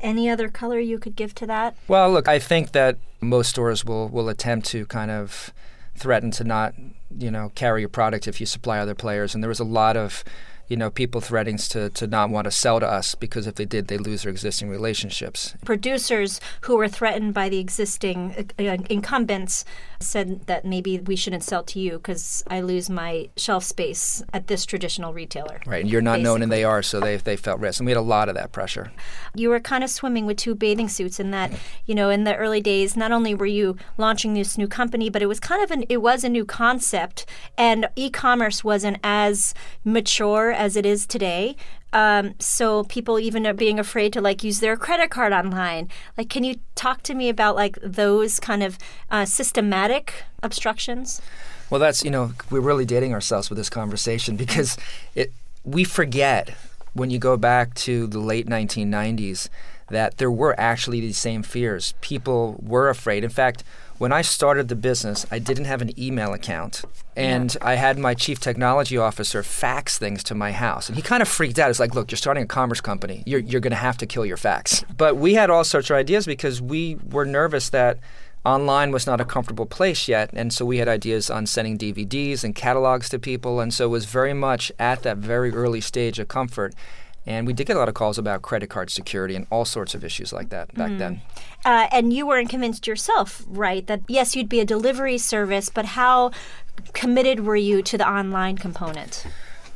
Any 0.00 0.28
other 0.28 0.48
color 0.48 0.78
you 0.78 0.98
could 0.98 1.16
give 1.16 1.34
to 1.36 1.46
that? 1.46 1.76
Well, 1.88 2.10
look, 2.10 2.28
I 2.28 2.38
think 2.38 2.72
that 2.72 2.98
most 3.20 3.48
stores 3.48 3.84
will, 3.84 4.08
will 4.08 4.28
attempt 4.28 4.66
to 4.68 4.84
kind 4.86 5.10
of 5.10 5.52
threaten 5.94 6.30
to 6.32 6.44
not, 6.44 6.74
you 7.16 7.30
know, 7.30 7.52
carry 7.54 7.80
your 7.80 7.88
product 7.88 8.26
if 8.26 8.40
you 8.40 8.46
supply 8.46 8.78
other 8.78 8.94
players. 8.94 9.34
And 9.34 9.42
there 9.42 9.48
was 9.48 9.60
a 9.60 9.64
lot 9.64 9.96
of 9.96 10.24
you 10.68 10.76
know, 10.76 10.90
people 10.90 11.20
threatening 11.20 11.58
to, 11.58 11.90
to 11.90 12.06
not 12.06 12.30
want 12.30 12.46
to 12.46 12.50
sell 12.50 12.80
to 12.80 12.86
us 12.86 13.14
because 13.14 13.46
if 13.46 13.56
they 13.56 13.64
did, 13.64 13.88
they 13.88 13.98
lose 13.98 14.22
their 14.22 14.30
existing 14.30 14.68
relationships. 14.68 15.54
Producers 15.64 16.40
who 16.62 16.76
were 16.76 16.88
threatened 16.88 17.34
by 17.34 17.48
the 17.48 17.58
existing 17.58 18.48
uh, 18.58 18.62
uh 18.62 18.76
incumbents 18.88 19.64
said 20.00 20.46
that 20.46 20.64
maybe 20.64 20.98
we 20.98 21.16
shouldn't 21.16 21.42
sell 21.42 21.62
to 21.62 21.78
you 21.78 21.92
because 21.92 22.42
I 22.48 22.60
lose 22.60 22.90
my 22.90 23.28
shelf 23.36 23.64
space 23.64 24.22
at 24.32 24.46
this 24.46 24.66
traditional 24.66 25.12
retailer. 25.12 25.60
Right, 25.66 25.82
and 25.82 25.90
you're 25.90 26.02
not 26.02 26.16
basically. 26.16 26.24
known 26.24 26.42
and 26.42 26.52
they 26.52 26.64
are, 26.64 26.82
so 26.82 27.00
they, 27.00 27.16
they 27.16 27.36
felt 27.36 27.60
risk. 27.60 27.80
And 27.80 27.86
we 27.86 27.92
had 27.92 27.98
a 27.98 28.02
lot 28.02 28.28
of 28.28 28.34
that 28.34 28.52
pressure. 28.52 28.92
You 29.34 29.50
were 29.50 29.60
kind 29.60 29.82
of 29.82 29.90
swimming 29.90 30.26
with 30.26 30.36
two 30.36 30.54
bathing 30.54 30.88
suits 30.88 31.18
in 31.18 31.30
that, 31.30 31.52
you 31.86 31.94
know, 31.94 32.10
in 32.10 32.24
the 32.24 32.36
early 32.36 32.60
days, 32.60 32.96
not 32.96 33.12
only 33.12 33.34
were 33.34 33.46
you 33.46 33.76
launching 33.98 34.34
this 34.34 34.58
new 34.58 34.68
company, 34.68 35.08
but 35.08 35.22
it 35.22 35.26
was 35.26 35.40
kind 35.40 35.62
of 35.62 35.70
an, 35.70 35.84
it 35.88 35.98
was 35.98 36.24
a 36.24 36.28
new 36.28 36.44
concept 36.44 37.26
and 37.56 37.88
e-commerce 37.96 38.62
wasn't 38.62 38.98
as 39.02 39.54
mature 39.84 40.53
as 40.54 40.76
it 40.76 40.86
is 40.86 41.06
today. 41.06 41.56
Um, 41.92 42.34
so 42.38 42.84
people 42.84 43.20
even 43.20 43.46
are 43.46 43.54
being 43.54 43.78
afraid 43.78 44.12
to 44.14 44.20
like 44.20 44.42
use 44.42 44.60
their 44.60 44.76
credit 44.76 45.10
card 45.10 45.32
online. 45.32 45.88
Like, 46.18 46.28
can 46.28 46.42
you 46.42 46.56
talk 46.74 47.02
to 47.04 47.14
me 47.14 47.28
about 47.28 47.54
like 47.54 47.78
those 47.82 48.40
kind 48.40 48.62
of 48.62 48.78
uh, 49.10 49.24
systematic 49.24 50.24
obstructions? 50.42 51.22
Well, 51.70 51.80
that's 51.80 52.04
you 52.04 52.10
know 52.10 52.32
we're 52.50 52.60
really 52.60 52.84
dating 52.84 53.12
ourselves 53.12 53.48
with 53.48 53.58
this 53.58 53.70
conversation 53.70 54.36
because 54.36 54.76
it 55.14 55.32
we 55.64 55.84
forget 55.84 56.50
when 56.92 57.10
you 57.10 57.18
go 57.18 57.36
back 57.36 57.74
to 57.74 58.06
the 58.06 58.18
late 58.18 58.46
1990s 58.46 59.48
that 59.88 60.16
there 60.18 60.30
were 60.30 60.58
actually 60.58 61.00
these 61.00 61.18
same 61.18 61.42
fears. 61.42 61.94
People 62.00 62.56
were 62.62 62.88
afraid. 62.88 63.24
In 63.24 63.30
fact, 63.30 63.62
when 63.98 64.12
I 64.12 64.22
started 64.22 64.68
the 64.68 64.76
business, 64.76 65.24
I 65.30 65.38
didn't 65.38 65.66
have 65.66 65.80
an 65.80 65.98
email 65.98 66.32
account. 66.32 66.82
And 67.16 67.56
I 67.62 67.74
had 67.74 67.98
my 67.98 68.14
chief 68.14 68.40
technology 68.40 68.98
officer 68.98 69.42
fax 69.42 69.98
things 69.98 70.24
to 70.24 70.34
my 70.34 70.52
house. 70.52 70.88
And 70.88 70.96
he 70.96 71.02
kind 71.02 71.22
of 71.22 71.28
freaked 71.28 71.58
out. 71.58 71.70
It's 71.70 71.78
like, 71.78 71.94
look, 71.94 72.10
you're 72.10 72.16
starting 72.16 72.42
a 72.42 72.46
commerce 72.46 72.80
company. 72.80 73.22
You're, 73.24 73.40
you're 73.40 73.60
going 73.60 73.70
to 73.70 73.76
have 73.76 73.96
to 73.98 74.06
kill 74.06 74.26
your 74.26 74.36
fax. 74.36 74.84
But 74.96 75.16
we 75.16 75.34
had 75.34 75.48
all 75.48 75.64
sorts 75.64 75.90
of 75.90 75.96
ideas 75.96 76.26
because 76.26 76.60
we 76.60 76.96
were 77.08 77.24
nervous 77.24 77.70
that 77.70 78.00
online 78.44 78.90
was 78.90 79.06
not 79.06 79.20
a 79.20 79.24
comfortable 79.24 79.66
place 79.66 80.08
yet. 80.08 80.30
And 80.32 80.52
so 80.52 80.64
we 80.64 80.78
had 80.78 80.88
ideas 80.88 81.30
on 81.30 81.46
sending 81.46 81.78
DVDs 81.78 82.44
and 82.44 82.54
catalogs 82.54 83.08
to 83.10 83.18
people. 83.18 83.60
And 83.60 83.72
so 83.72 83.86
it 83.86 83.88
was 83.88 84.06
very 84.06 84.34
much 84.34 84.72
at 84.78 85.02
that 85.02 85.18
very 85.18 85.52
early 85.52 85.80
stage 85.80 86.18
of 86.18 86.28
comfort. 86.28 86.74
And 87.26 87.46
we 87.46 87.52
did 87.52 87.66
get 87.66 87.76
a 87.76 87.78
lot 87.78 87.88
of 87.88 87.94
calls 87.94 88.18
about 88.18 88.42
credit 88.42 88.68
card 88.68 88.90
security 88.90 89.34
and 89.34 89.46
all 89.50 89.64
sorts 89.64 89.94
of 89.94 90.04
issues 90.04 90.32
like 90.32 90.50
that 90.50 90.74
back 90.74 90.98
then. 90.98 91.22
Uh, 91.64 91.88
and 91.90 92.12
you 92.12 92.26
weren't 92.26 92.50
convinced 92.50 92.86
yourself, 92.86 93.42
right? 93.48 93.86
That 93.86 94.02
yes, 94.08 94.36
you'd 94.36 94.48
be 94.48 94.60
a 94.60 94.64
delivery 94.66 95.16
service, 95.16 95.70
but 95.70 95.86
how 95.86 96.32
committed 96.92 97.40
were 97.40 97.56
you 97.56 97.80
to 97.82 97.96
the 97.96 98.06
online 98.06 98.58
component? 98.58 99.26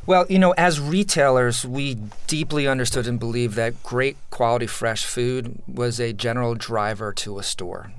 Well, 0.05 0.25
you 0.29 0.39
know, 0.39 0.53
as 0.53 0.81
retailers, 0.81 1.67
we 1.67 1.99
deeply 2.27 2.67
understood 2.67 3.07
and 3.07 3.19
believed 3.19 3.57
that 3.57 3.83
great 3.83 4.17
quality 4.31 4.67
fresh 4.67 5.05
food 5.05 5.61
was 5.67 6.01
a 6.01 6.15
general 6.15 6.55
driver 6.55 7.13
to 7.15 7.39
a 7.39 7.43
store. 7.43 7.93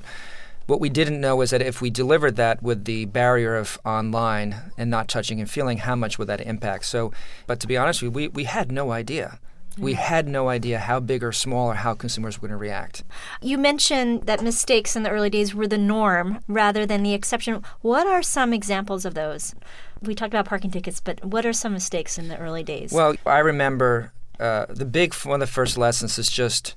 What 0.69 0.79
we 0.79 0.89
didn't 0.89 1.19
know 1.19 1.41
is 1.41 1.49
that 1.49 1.63
if 1.63 1.81
we 1.81 1.89
delivered 1.89 2.35
that 2.35 2.61
with 2.61 2.85
the 2.85 3.05
barrier 3.05 3.55
of 3.55 3.79
online 3.83 4.55
and 4.77 4.87
not 4.91 5.07
touching 5.07 5.39
and 5.39 5.49
feeling, 5.49 5.79
how 5.79 5.95
much 5.95 6.19
would 6.19 6.27
that 6.27 6.41
impact? 6.41 6.85
So, 6.85 7.11
but 7.47 7.59
to 7.61 7.67
be 7.67 7.75
honest 7.75 8.03
we, 8.03 8.27
we 8.27 8.43
had 8.43 8.71
no 8.71 8.91
idea. 8.91 9.39
We 9.79 9.95
had 9.95 10.27
no 10.27 10.47
idea 10.47 10.77
how 10.77 10.99
big 10.99 11.23
or 11.23 11.31
small 11.31 11.71
or 11.71 11.73
how 11.73 11.95
consumers 11.95 12.39
were 12.39 12.49
going 12.49 12.55
to 12.55 12.61
react. 12.61 13.03
You 13.41 13.57
mentioned 13.57 14.27
that 14.27 14.43
mistakes 14.43 14.95
in 14.95 15.01
the 15.01 15.09
early 15.09 15.31
days 15.31 15.55
were 15.55 15.65
the 15.65 15.77
norm 15.79 16.39
rather 16.47 16.85
than 16.85 17.01
the 17.01 17.15
exception. 17.15 17.63
What 17.81 18.05
are 18.05 18.21
some 18.21 18.53
examples 18.53 19.05
of 19.05 19.15
those? 19.15 19.55
We 20.03 20.13
talked 20.13 20.35
about 20.35 20.45
parking 20.45 20.69
tickets, 20.69 20.99
but 20.99 21.25
what 21.25 21.47
are 21.47 21.53
some 21.53 21.73
mistakes 21.73 22.19
in 22.19 22.27
the 22.27 22.37
early 22.37 22.61
days? 22.61 22.91
Well, 22.91 23.15
I 23.25 23.39
remember 23.39 24.11
uh, 24.39 24.67
the 24.69 24.85
big 24.85 25.15
one 25.15 25.41
of 25.41 25.47
the 25.47 25.51
first 25.51 25.79
lessons 25.79 26.19
is 26.19 26.29
just 26.29 26.75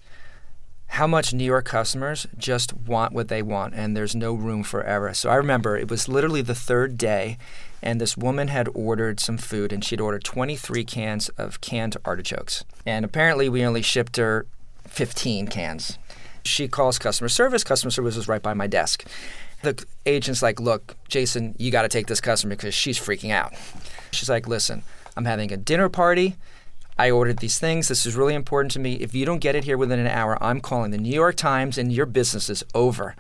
how 0.93 1.07
much 1.07 1.33
New 1.33 1.45
York 1.45 1.65
customers 1.65 2.27
just 2.37 2.75
want 2.75 3.15
what 3.15 3.29
they 3.29 3.41
want, 3.41 3.73
and 3.75 3.97
there's 3.97 4.15
no 4.15 4.35
room 4.35 4.63
for 4.63 4.85
error. 4.85 5.15
So 5.15 5.31
I 5.31 5.37
remember 5.37 5.75
it 5.75 5.91
was 5.91 6.07
literally 6.07 6.43
the 6.43 6.55
third 6.55 6.99
day, 6.99 7.39
and 7.83 7.99
this 7.99 8.15
woman 8.15 8.49
had 8.49 8.69
ordered 8.75 9.19
some 9.19 9.39
food, 9.39 9.73
and 9.73 9.83
she'd 9.83 10.03
ordered 10.03 10.23
23 10.23 10.85
cans 10.85 11.31
of 11.31 11.63
canned 11.63 11.97
artichokes. 12.05 12.65
And 12.85 13.07
apparently, 13.07 13.49
we 13.49 13.65
only 13.65 13.81
shipped 13.81 14.19
her 14.19 14.45
15 14.87 15.47
cans. 15.47 15.97
She 16.45 16.69
calls 16.69 16.99
customer 16.99 17.31
service. 17.31 17.65
Customer 17.65 17.91
service 17.91 18.17
was 18.17 18.29
right 18.29 18.43
by 18.43 18.53
my 18.53 18.67
desk. 18.67 19.07
The 19.63 19.83
agent's 20.05 20.43
like, 20.43 20.61
Look, 20.61 20.97
Jason, 21.09 21.55
you 21.59 21.71
got 21.71 21.83
to 21.83 21.89
take 21.89 22.07
this 22.07 22.21
customer 22.21 22.55
because 22.55 22.75
she's 22.75 22.99
freaking 22.99 23.31
out. 23.31 23.55
She's 24.11 24.29
like, 24.29 24.47
Listen, 24.47 24.83
I'm 25.17 25.25
having 25.25 25.53
a 25.55 25.57
dinner 25.57 25.89
party. 25.89 26.37
I 26.99 27.11
ordered 27.11 27.39
these 27.39 27.59
things. 27.59 27.89
This 27.89 28.07
is 28.07 28.15
really 28.15 28.35
important 28.35 28.71
to 28.73 28.79
me. 28.79 28.95
If 28.95 29.15
you 29.15 29.25
don't 29.25 29.39
get 29.39 29.55
it 29.55 29.65
here 29.65 29.79
within 29.79 29.99
an 29.99 30.07
hour, 30.07 30.43
I'm 30.43 30.61
calling 30.61 30.91
the 30.91 30.99
New 30.99 31.13
York 31.13 31.37
Times 31.37 31.79
and 31.79 31.93
your 31.93 32.07
business 32.07 32.51
is 32.51 32.63
over. 32.75 33.17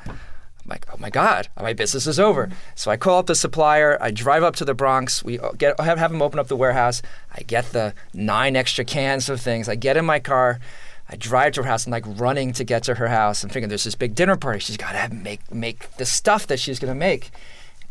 I'm 0.64 0.68
like, 0.68 0.86
oh 0.92 0.96
my 0.98 1.10
God, 1.10 1.48
my 1.60 1.72
business 1.72 2.06
is 2.06 2.20
over. 2.20 2.48
So 2.76 2.90
I 2.90 2.96
call 2.96 3.18
up 3.18 3.26
the 3.26 3.34
supplier. 3.34 3.98
I 4.00 4.10
drive 4.10 4.42
up 4.42 4.54
to 4.56 4.64
the 4.64 4.74
Bronx. 4.74 5.24
We 5.24 5.40
get 5.58 5.78
have, 5.80 5.98
have 5.98 6.12
them 6.12 6.22
open 6.22 6.38
up 6.38 6.46
the 6.48 6.56
warehouse. 6.56 7.02
I 7.34 7.42
get 7.42 7.72
the 7.72 7.94
nine 8.14 8.54
extra 8.54 8.84
cans 8.84 9.28
of 9.28 9.40
things. 9.40 9.68
I 9.68 9.74
get 9.74 9.96
in 9.96 10.04
my 10.04 10.20
car. 10.20 10.60
I 11.08 11.16
drive 11.16 11.54
to 11.54 11.62
her 11.62 11.68
house. 11.68 11.86
I'm 11.86 11.90
like 11.90 12.04
running 12.06 12.52
to 12.52 12.64
get 12.64 12.84
to 12.84 12.94
her 12.94 13.08
house. 13.08 13.42
I'm 13.42 13.50
thinking 13.50 13.68
there's 13.68 13.84
this 13.84 13.96
big 13.96 14.14
dinner 14.14 14.36
party. 14.36 14.60
She's 14.60 14.76
got 14.76 14.92
to 14.92 15.14
make 15.14 15.52
make 15.52 15.96
the 15.96 16.06
stuff 16.06 16.46
that 16.46 16.60
she's 16.60 16.78
going 16.78 16.92
to 16.92 16.98
make. 16.98 17.30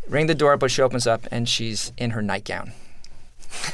Ring 0.07 0.27
the 0.27 0.35
door, 0.35 0.55
but 0.57 0.71
She 0.71 0.81
opens 0.81 1.05
up 1.05 1.27
and 1.29 1.47
she's 1.47 1.91
in 1.97 2.11
her 2.11 2.21
nightgown. 2.21 2.71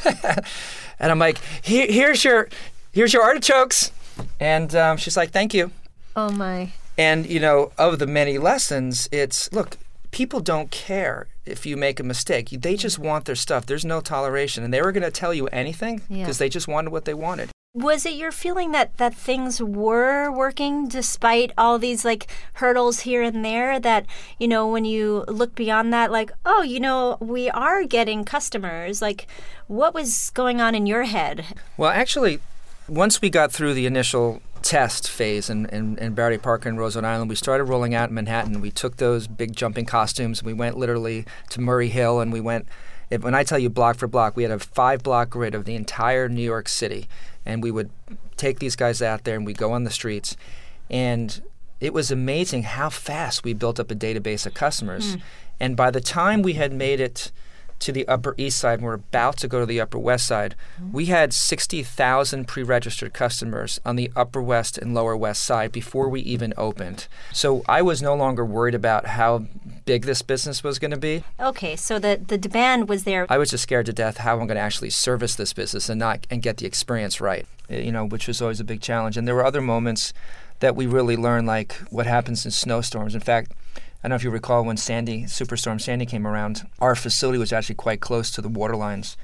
and 0.99 1.11
I'm 1.11 1.19
like, 1.19 1.37
Here, 1.61 1.87
here's 1.89 2.23
your 2.23 2.49
here's 2.91 3.13
your 3.13 3.23
artichokes. 3.23 3.91
And 4.39 4.73
um, 4.75 4.97
she's 4.97 5.15
like, 5.15 5.29
thank 5.31 5.53
you. 5.53 5.71
oh 6.15 6.31
my. 6.31 6.71
And 6.97 7.25
you 7.27 7.39
know, 7.39 7.71
of 7.77 7.99
the 7.99 8.07
many 8.07 8.37
lessons, 8.39 9.07
it's 9.11 9.51
look, 9.53 9.77
people 10.11 10.39
don't 10.39 10.71
care 10.71 11.27
if 11.45 11.65
you 11.65 11.77
make 11.77 11.99
a 11.99 12.03
mistake. 12.03 12.49
They 12.49 12.75
just 12.75 12.97
want 12.97 13.25
their 13.25 13.35
stuff. 13.35 13.67
There's 13.67 13.85
no 13.85 14.01
toleration, 14.01 14.63
and 14.63 14.73
they 14.73 14.81
were 14.81 14.91
going 14.91 15.03
to 15.03 15.11
tell 15.11 15.33
you 15.33 15.45
anything 15.47 15.97
because 16.09 16.17
Yeah. 16.17 16.31
they 16.33 16.49
just 16.49 16.67
wanted 16.67 16.91
what 16.91 17.05
they 17.05 17.13
wanted. 17.13 17.49
Was 17.77 18.05
it 18.05 18.13
your 18.13 18.31
feeling 18.31 18.71
that 18.71 18.97
that 18.97 19.13
things 19.13 19.61
were 19.61 20.31
working 20.31 20.87
despite 20.87 21.51
all 21.57 21.77
these 21.77 22.03
like 22.03 22.27
hurdles 22.53 23.01
here 23.01 23.21
and 23.21 23.45
there 23.45 23.79
that 23.79 24.05
you 24.39 24.47
know 24.47 24.67
when 24.67 24.83
you 24.83 25.23
look 25.27 25.53
beyond 25.53 25.93
that 25.93 26.11
like 26.11 26.31
oh 26.43 26.63
you 26.63 26.79
know 26.79 27.17
we 27.19 27.49
are 27.51 27.83
getting 27.83 28.25
customers 28.25 28.99
like 28.99 29.27
what 29.67 29.93
was 29.93 30.31
going 30.31 30.59
on 30.59 30.73
in 30.73 30.87
your 30.87 31.03
head 31.03 31.45
Well, 31.77 31.91
actually, 31.91 32.39
once 32.87 33.21
we 33.21 33.29
got 33.29 33.51
through 33.51 33.75
the 33.75 33.85
initial 33.85 34.41
test 34.63 35.09
phase 35.09 35.49
in, 35.49 35.67
in, 35.67 35.97
in 35.99 36.13
Battery 36.15 36.39
Park 36.39 36.65
and 36.65 36.79
Roosevelt 36.79 37.05
Island, 37.05 37.29
we 37.29 37.35
started 37.35 37.65
rolling 37.65 37.93
out 37.93 38.09
in 38.09 38.15
Manhattan. 38.15 38.59
We 38.59 38.71
took 38.71 38.97
those 38.97 39.27
big 39.27 39.55
jumping 39.55 39.85
costumes. 39.85 40.41
We 40.41 40.53
went 40.53 40.77
literally 40.77 41.25
to 41.51 41.61
Murray 41.61 41.89
Hill, 41.89 42.19
and 42.19 42.33
we 42.33 42.41
went. 42.41 42.67
If, 43.09 43.23
when 43.23 43.33
I 43.35 43.43
tell 43.43 43.59
you 43.59 43.69
block 43.69 43.97
for 43.97 44.07
block, 44.07 44.35
we 44.35 44.43
had 44.43 44.51
a 44.51 44.59
five 44.59 45.03
block 45.03 45.29
grid 45.29 45.55
of 45.55 45.65
the 45.65 45.75
entire 45.75 46.27
New 46.27 46.41
York 46.41 46.67
City, 46.67 47.07
and 47.45 47.63
we 47.63 47.71
would 47.71 47.89
take 48.35 48.59
these 48.59 48.75
guys 48.75 49.01
out 49.01 49.23
there 49.23 49.35
and 49.35 49.45
we 49.45 49.53
go 49.53 49.71
on 49.71 49.83
the 49.83 49.91
streets, 49.91 50.35
and 50.89 51.41
it 51.79 51.93
was 51.93 52.11
amazing 52.11 52.63
how 52.63 52.89
fast 52.89 53.43
we 53.43 53.53
built 53.53 53.79
up 53.79 53.91
a 53.91 53.95
database 53.95 54.45
of 54.45 54.53
customers. 54.53 55.13
Hmm. 55.13 55.19
And 55.59 55.77
by 55.77 55.91
the 55.91 56.01
time 56.01 56.41
we 56.41 56.53
had 56.53 56.71
made 56.73 56.99
it 56.99 57.31
to 57.79 57.91
the 57.91 58.07
Upper 58.07 58.33
East 58.37 58.59
Side 58.59 58.79
and 58.79 58.83
we're 58.83 58.93
about 58.93 59.37
to 59.37 59.47
go 59.47 59.59
to 59.59 59.65
the 59.65 59.79
Upper 59.81 59.99
West 59.99 60.25
Side, 60.25 60.55
we 60.91 61.05
had 61.05 61.33
60,000 61.33 62.47
pre 62.47 62.63
registered 62.63 63.13
customers 63.13 63.79
on 63.85 63.95
the 63.95 64.11
Upper 64.15 64.41
West 64.41 64.77
and 64.77 64.93
Lower 64.93 65.15
West 65.15 65.43
Side 65.43 65.71
before 65.71 66.09
we 66.09 66.21
even 66.21 66.53
opened. 66.57 67.07
So 67.33 67.63
I 67.67 67.81
was 67.81 68.01
no 68.01 68.15
longer 68.15 68.45
worried 68.45 68.75
about 68.75 69.05
how 69.07 69.45
big 69.85 70.05
this 70.05 70.21
business 70.21 70.63
was 70.63 70.79
going 70.79 70.91
to 70.91 70.97
be. 70.97 71.23
okay 71.39 71.75
so 71.75 71.97
the 71.97 72.19
the 72.27 72.37
demand 72.37 72.89
was 72.89 73.03
there 73.03 73.25
I 73.29 73.37
was 73.37 73.51
just 73.51 73.63
scared 73.63 73.85
to 73.85 73.93
death 73.93 74.17
how 74.17 74.33
I'm 74.33 74.47
going 74.47 74.55
to 74.55 74.61
actually 74.61 74.89
service 74.89 75.35
this 75.35 75.53
business 75.53 75.89
and 75.89 75.99
not 75.99 76.27
and 76.29 76.41
get 76.41 76.57
the 76.57 76.65
experience 76.65 77.21
right. 77.21 77.45
uh, 77.71 77.75
You 77.75 77.91
know, 77.91 78.05
which 78.05 78.27
was 78.27 78.41
always 78.41 78.59
a 78.59 78.63
big 78.65 78.81
challenge. 78.81 79.17
And 79.17 79.27
there 79.27 79.35
were 79.35 79.45
other 79.45 79.61
moments 79.61 80.13
that 80.59 80.75
we 80.75 80.87
really 80.87 81.15
learned, 81.15 81.47
like 81.47 81.73
what 81.89 82.05
happens 82.07 82.43
in 82.45 82.51
snowstorms. 82.51 83.13
In 83.13 83.21
fact, 83.21 83.51
I 84.03 84.07
don't 84.07 84.09
know 84.11 84.15
if 84.15 84.23
you 84.23 84.29
recall 84.29 84.63
when 84.63 84.77
Sandy, 84.77 85.23
Superstorm 85.23 85.81
Sandy 85.81 86.05
came 86.05 86.27
around, 86.27 86.67
our 86.79 86.95
facility 86.95 87.39
was 87.39 87.51
actually 87.51 87.75
quite 87.75 87.99
close 87.99 88.29
to 88.31 88.41
the 88.41 88.49
water 88.49 88.75
lines 88.75 89.17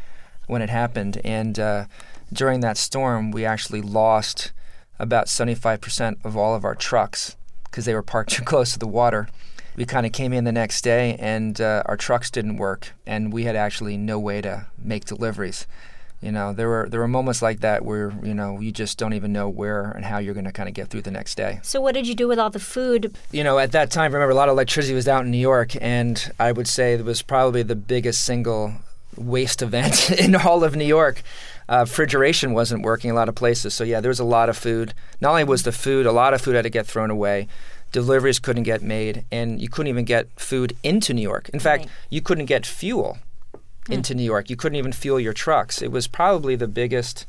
when 0.47 0.61
it 0.61 0.69
happened. 0.69 1.21
And 1.23 1.59
uh, 1.59 1.85
during 2.31 2.61
that 2.61 2.77
storm, 2.77 3.31
we 3.31 3.45
actually 3.45 3.81
lost 3.81 4.51
about 4.97 5.27
75% 5.27 6.25
of 6.25 6.35
all 6.35 6.55
of 6.55 6.65
our 6.65 6.75
trucks 6.75 7.35
because 7.65 7.85
they 7.85 7.93
were 7.93 8.03
parked 8.03 8.31
too 8.33 8.43
close 8.43 8.73
to 8.73 8.79
the 8.79 8.87
water. 8.87 9.29
We 9.75 9.85
kind 9.85 10.05
of 10.05 10.11
came 10.11 10.33
in 10.33 10.43
the 10.43 10.51
next 10.51 10.83
day 10.83 11.17
and 11.19 11.59
uh, 11.61 11.83
our 11.85 11.97
trucks 11.97 12.29
didn't 12.29 12.57
work, 12.57 12.93
and 13.05 13.33
we 13.33 13.43
had 13.43 13.55
actually 13.55 13.97
no 13.97 14.19
way 14.19 14.41
to 14.41 14.67
make 14.77 15.05
deliveries. 15.05 15.65
You 16.23 16.31
know, 16.31 16.53
there 16.53 16.69
were 16.69 16.87
there 16.89 16.99
were 17.01 17.07
moments 17.07 17.41
like 17.41 17.59
that 17.59 17.83
where 17.83 18.13
you 18.23 18.33
know 18.33 18.59
you 18.59 18.71
just 18.71 18.97
don't 18.97 19.13
even 19.13 19.33
know 19.33 19.49
where 19.49 19.91
and 19.91 20.05
how 20.05 20.19
you're 20.19 20.33
going 20.33 20.45
to 20.45 20.51
kind 20.53 20.69
of 20.69 20.73
get 20.75 20.87
through 20.89 21.01
the 21.01 21.11
next 21.11 21.35
day. 21.35 21.59
so 21.63 21.81
what 21.81 21.93
did 21.93 22.07
you 22.07 22.15
do 22.15 22.27
with 22.27 22.39
all 22.39 22.49
the 22.49 22.59
food 22.59 23.13
You 23.31 23.43
know, 23.43 23.59
at 23.59 23.71
that 23.73 23.91
time, 23.91 24.13
remember 24.13 24.31
a 24.31 24.35
lot 24.35 24.47
of 24.49 24.53
electricity 24.53 24.93
was 24.95 25.07
out 25.07 25.25
in 25.25 25.31
New 25.31 25.37
York, 25.53 25.71
and 25.81 26.31
I 26.39 26.51
would 26.53 26.67
say 26.67 26.93
it 26.93 27.03
was 27.03 27.21
probably 27.21 27.61
the 27.63 27.75
biggest 27.75 28.23
single 28.25 28.73
waste 29.17 29.61
event 29.61 30.09
in 30.25 30.35
all 30.35 30.63
of 30.63 30.75
New 30.75 30.85
York. 30.85 31.21
Uh, 31.69 31.79
refrigeration 31.81 32.53
wasn't 32.53 32.83
working 32.83 33.11
a 33.11 33.13
lot 33.13 33.29
of 33.29 33.35
places, 33.35 33.73
so 33.73 33.83
yeah, 33.83 33.99
there 34.01 34.09
was 34.09 34.19
a 34.19 34.23
lot 34.37 34.49
of 34.49 34.57
food. 34.57 34.93
Not 35.21 35.31
only 35.31 35.43
was 35.43 35.63
the 35.63 35.71
food, 35.71 36.05
a 36.05 36.11
lot 36.11 36.33
of 36.33 36.41
food 36.41 36.55
had 36.55 36.63
to 36.63 36.69
get 36.69 36.85
thrown 36.87 37.09
away. 37.11 37.47
Deliveries 37.91 38.39
couldn't 38.39 38.63
get 38.63 38.81
made, 38.81 39.23
and 39.31 39.61
you 39.61 39.69
couldn't 39.69 39.87
even 39.89 40.03
get 40.05 40.27
food 40.35 40.75
into 40.83 41.13
New 41.13 41.21
York. 41.21 41.49
In 41.49 41.59
fact, 41.59 41.81
Right. 41.83 41.91
you 42.09 42.21
couldn't 42.21 42.45
get 42.47 42.65
fuel 42.65 43.17
into 43.89 44.15
New 44.15 44.23
York. 44.23 44.49
You 44.49 44.55
couldn't 44.55 44.77
even 44.77 44.93
fuel 44.93 45.19
your 45.19 45.33
trucks. 45.33 45.81
It 45.81 45.91
was 45.91 46.07
probably 46.07 46.55
the 46.55 46.67
biggest 46.67 47.25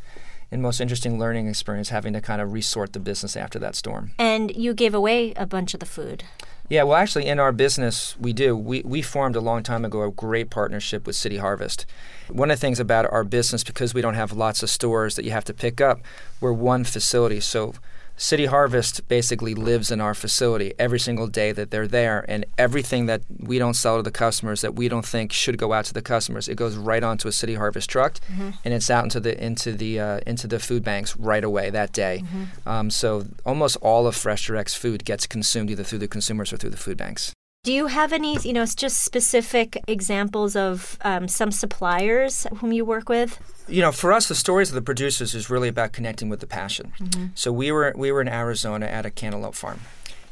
and 0.50 0.62
most 0.62 0.80
interesting 0.80 1.18
learning 1.18 1.48
experience 1.48 1.88
having 1.88 2.12
to 2.12 2.20
kind 2.20 2.40
of 2.40 2.52
resort 2.52 2.92
the 2.92 3.00
business 3.00 3.36
after 3.36 3.58
that 3.58 3.74
storm. 3.74 4.12
and 4.18 4.54
you 4.54 4.72
gave 4.74 4.94
away 4.94 5.32
a 5.34 5.46
bunch 5.46 5.74
of 5.74 5.80
the 5.80 5.86
food 5.86 6.22
Yeah, 6.68 6.84
well, 6.84 6.96
actually, 6.96 7.26
in 7.26 7.38
our 7.38 7.52
business, 7.52 8.16
we 8.18 8.32
do. 8.32 8.56
We, 8.56 8.80
we 8.84 9.02
formed 9.02 9.36
a 9.36 9.40
long 9.40 9.62
time 9.62 9.84
ago 9.84 10.02
a 10.02 10.10
great 10.10 10.48
partnership 10.48 11.06
with 11.06 11.14
City 11.16 11.36
Harvest. 11.36 11.84
One 12.30 12.50
of 12.50 12.56
the 12.56 12.60
things 12.60 12.80
about 12.80 13.10
our 13.12 13.22
business, 13.22 13.62
because 13.64 13.92
we 13.92 14.00
don't 14.00 14.14
have 14.14 14.32
lots 14.32 14.62
of 14.62 14.70
stores 14.70 15.16
that 15.16 15.24
you 15.26 15.30
have 15.32 15.44
to 15.44 15.52
pick 15.52 15.80
up, 15.82 16.00
we're 16.40 16.54
one 16.54 16.84
facility. 16.84 17.40
So 17.40 17.74
City 18.16 18.46
Harvest 18.46 19.06
basically 19.08 19.54
lives 19.54 19.90
in 19.90 20.00
our 20.00 20.14
facility 20.14 20.72
every 20.78 21.00
single 21.00 21.26
day 21.26 21.52
that 21.52 21.70
they're 21.70 21.88
there, 21.88 22.24
and 22.28 22.46
everything 22.56 23.06
that 23.06 23.22
we 23.38 23.58
don't 23.58 23.74
sell 23.74 23.96
to 23.96 24.02
the 24.02 24.10
customers 24.10 24.60
that 24.60 24.74
we 24.74 24.88
don't 24.88 25.04
think 25.04 25.32
should 25.32 25.58
go 25.58 25.72
out 25.72 25.84
to 25.86 25.94
the 25.94 26.02
customers, 26.02 26.48
it 26.48 26.56
goes 26.56 26.76
right 26.76 27.02
onto 27.02 27.26
a 27.28 27.32
City 27.32 27.54
Harvest 27.54 27.90
truck, 27.90 28.18
and 28.64 28.72
it's 28.72 28.88
out 28.88 29.04
into 29.04 29.20
the 29.20 29.42
into 29.44 29.72
the 29.72 29.98
uh, 29.98 30.20
into 30.26 30.46
the 30.46 30.58
food 30.58 30.84
banks 30.84 31.16
right 31.16 31.44
away 31.44 31.70
that 31.70 31.92
day. 31.92 32.22
Um, 32.66 32.90
so 32.90 33.24
almost 33.44 33.76
all 33.80 34.06
of 34.06 34.14
Fresh 34.14 34.46
Direct's 34.46 34.74
food 34.74 35.04
gets 35.04 35.26
consumed 35.26 35.70
either 35.70 35.84
through 35.84 35.98
the 35.98 36.08
consumers 36.08 36.52
or 36.52 36.56
through 36.56 36.70
the 36.70 36.76
food 36.76 36.96
banks. 36.96 37.32
Do 37.64 37.72
you 37.72 37.86
have 37.86 38.12
any, 38.12 38.38
you 38.40 38.52
know, 38.52 38.66
just 38.66 39.02
specific 39.02 39.82
examples 39.88 40.54
of 40.54 40.98
um, 41.00 41.28
some 41.28 41.50
suppliers 41.50 42.46
whom 42.58 42.72
you 42.72 42.84
work 42.84 43.08
with? 43.08 43.40
You 43.66 43.80
know, 43.80 43.92
for 43.92 44.12
us, 44.12 44.28
the 44.28 44.34
stories 44.34 44.68
of 44.68 44.74
the 44.74 44.82
producers 44.82 45.34
is 45.34 45.48
really 45.48 45.68
about 45.68 45.92
connecting 45.92 46.28
with 46.28 46.40
the 46.40 46.46
passion. 46.46 46.92
Mm-hmm. 47.00 47.26
So 47.34 47.52
we 47.52 47.72
were 47.72 47.92
we 47.96 48.12
were 48.12 48.20
in 48.20 48.28
Arizona 48.28 48.86
at 48.86 49.06
a 49.06 49.10
cantaloupe 49.10 49.54
farm, 49.54 49.80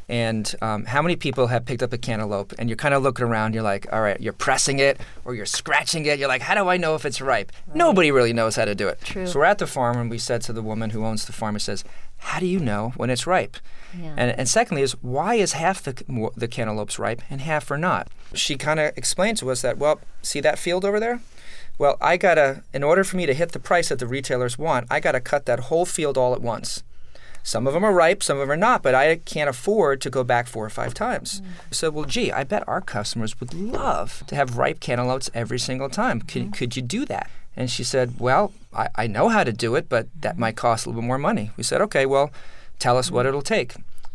and 0.09 0.55
um, 0.61 0.85
how 0.85 1.01
many 1.01 1.16
people 1.16 1.47
have 1.47 1.64
picked 1.64 1.83
up 1.83 1.92
a 1.92 1.99
cantaloupe 1.99 2.53
and 2.59 2.68
you're 2.68 2.77
kind 2.77 2.92
of 2.92 3.03
looking 3.03 3.25
around, 3.25 3.55
you're 3.55 3.62
like, 3.62 3.87
all 3.92 4.03
right, 4.03 4.21
you're 4.21 4.33
pressing 4.33 4.79
it 4.79 5.01
or 5.25 5.35
you're 5.35 5.47
scratching 5.47 6.05
it. 6.05 6.18
You're 6.18 6.29
like, 6.29 6.42
how 6.42 6.55
do 6.55 6.68
I 6.68 6.77
know 6.77 6.95
if 6.95 7.07
it's 7.07 7.21
ripe? 7.21 7.53
Right. 7.68 7.77
Nobody 7.77 8.11
really 8.11 8.35
knows 8.35 8.57
how 8.57 8.66
to 8.66 8.75
do 8.75 8.88
it. 8.88 9.01
True. 9.01 9.27
So 9.27 9.38
we're 9.38 9.47
at 9.47 9.59
the 9.59 9.66
farm 9.66 9.97
and 9.97 10.11
we 10.11 10.18
said 10.18 10.42
to 10.42 10.53
the 10.53 10.61
woman 10.62 10.90
who 10.90 11.05
owns 11.07 11.25
the 11.25 11.33
farm, 11.33 11.57
it 11.57 11.61
says, 11.61 11.85
how 12.18 12.40
do 12.40 12.47
you 12.47 12.59
know 12.59 12.92
when 12.97 13.09
it's 13.11 13.27
ripe? 13.27 13.57
Yeah. 13.99 14.14
And, 14.16 14.38
and 14.38 14.49
secondly 14.49 14.83
is 14.83 14.92
why 15.03 15.37
is 15.37 15.53
half 15.53 15.83
the, 15.83 16.31
the 16.37 16.49
cantaloupes 16.49 16.99
ripe 16.99 17.23
and 17.31 17.40
half 17.40 17.71
are 17.71 17.79
not? 17.79 18.09
She 18.35 18.57
kind 18.57 18.81
of 18.81 18.92
explained 18.99 19.38
to 19.38 19.51
us 19.51 19.62
that, 19.62 19.79
well, 19.79 20.01
see 20.21 20.40
that 20.40 20.59
field 20.59 20.85
over 20.85 21.01
there? 21.01 21.21
Well, 21.79 21.97
I 22.01 22.17
gotta, 22.17 22.63
in 22.73 22.83
order 22.83 23.05
for 23.05 23.17
me 23.17 23.27
to 23.27 23.35
hit 23.35 23.53
the 23.53 23.59
price 23.59 23.89
that 23.89 23.99
the 23.99 24.07
retailers 24.07 24.59
want, 24.59 24.87
I 24.91 25.01
gotta 25.01 25.21
cut 25.21 25.47
that 25.47 25.61
whole 25.61 25.85
field 25.85 26.17
all 26.17 26.35
at 26.35 26.43
once. 26.43 26.83
Some 27.43 27.67
of 27.67 27.75
them 27.75 27.85
are 27.85 27.93
ripe, 27.93 28.23
some 28.23 28.37
of 28.37 28.43
them 28.43 28.53
are 28.53 28.57
not, 28.57 28.83
but 28.83 28.95
I 28.95 29.17
can't 29.17 29.51
afford 29.51 30.01
to 30.03 30.11
go 30.11 30.23
back 30.23 30.47
four 30.47 30.65
or 30.65 30.71
five 30.71 30.95
times. 30.95 31.41
Mm. 31.41 31.47
I 31.47 31.73
said, 31.73 31.95
well, 31.95 32.05
gee, 32.05 32.31
I 32.31 32.45
bet 32.45 32.67
our 32.69 32.81
customers 32.81 33.41
would 33.41 33.53
love 33.53 34.23
to 34.29 34.37
have 34.37 34.59
ripe 34.59 34.79
cantaloupes 34.79 35.29
every 35.35 35.59
single 35.59 35.89
time. 35.89 36.21
Could, 36.21 36.43
mm. 36.43 36.57
could 36.57 36.77
you 36.77 36.83
do 36.83 37.05
that? 37.07 37.29
And 37.57 37.69
she 37.69 37.83
said, 37.83 38.21
well, 38.21 38.53
I, 38.73 38.89
I 38.95 39.07
know 39.09 39.29
how 39.29 39.43
to 39.43 39.53
do 39.53 39.75
it, 39.75 39.89
but 39.89 40.07
that 40.21 40.39
might 40.39 40.57
cost 40.57 40.87
a 40.87 40.89
little 40.89 41.03
bit 41.03 41.07
more 41.07 41.19
money. 41.19 41.51
We 41.57 41.65
said, 41.65 41.81
okay, 41.83 42.07
well, 42.07 42.31
tell 42.79 42.97
us 42.97 43.11
what 43.11 43.27
mm. 43.27 43.31
it'll 43.31 43.43
take. 43.43 43.75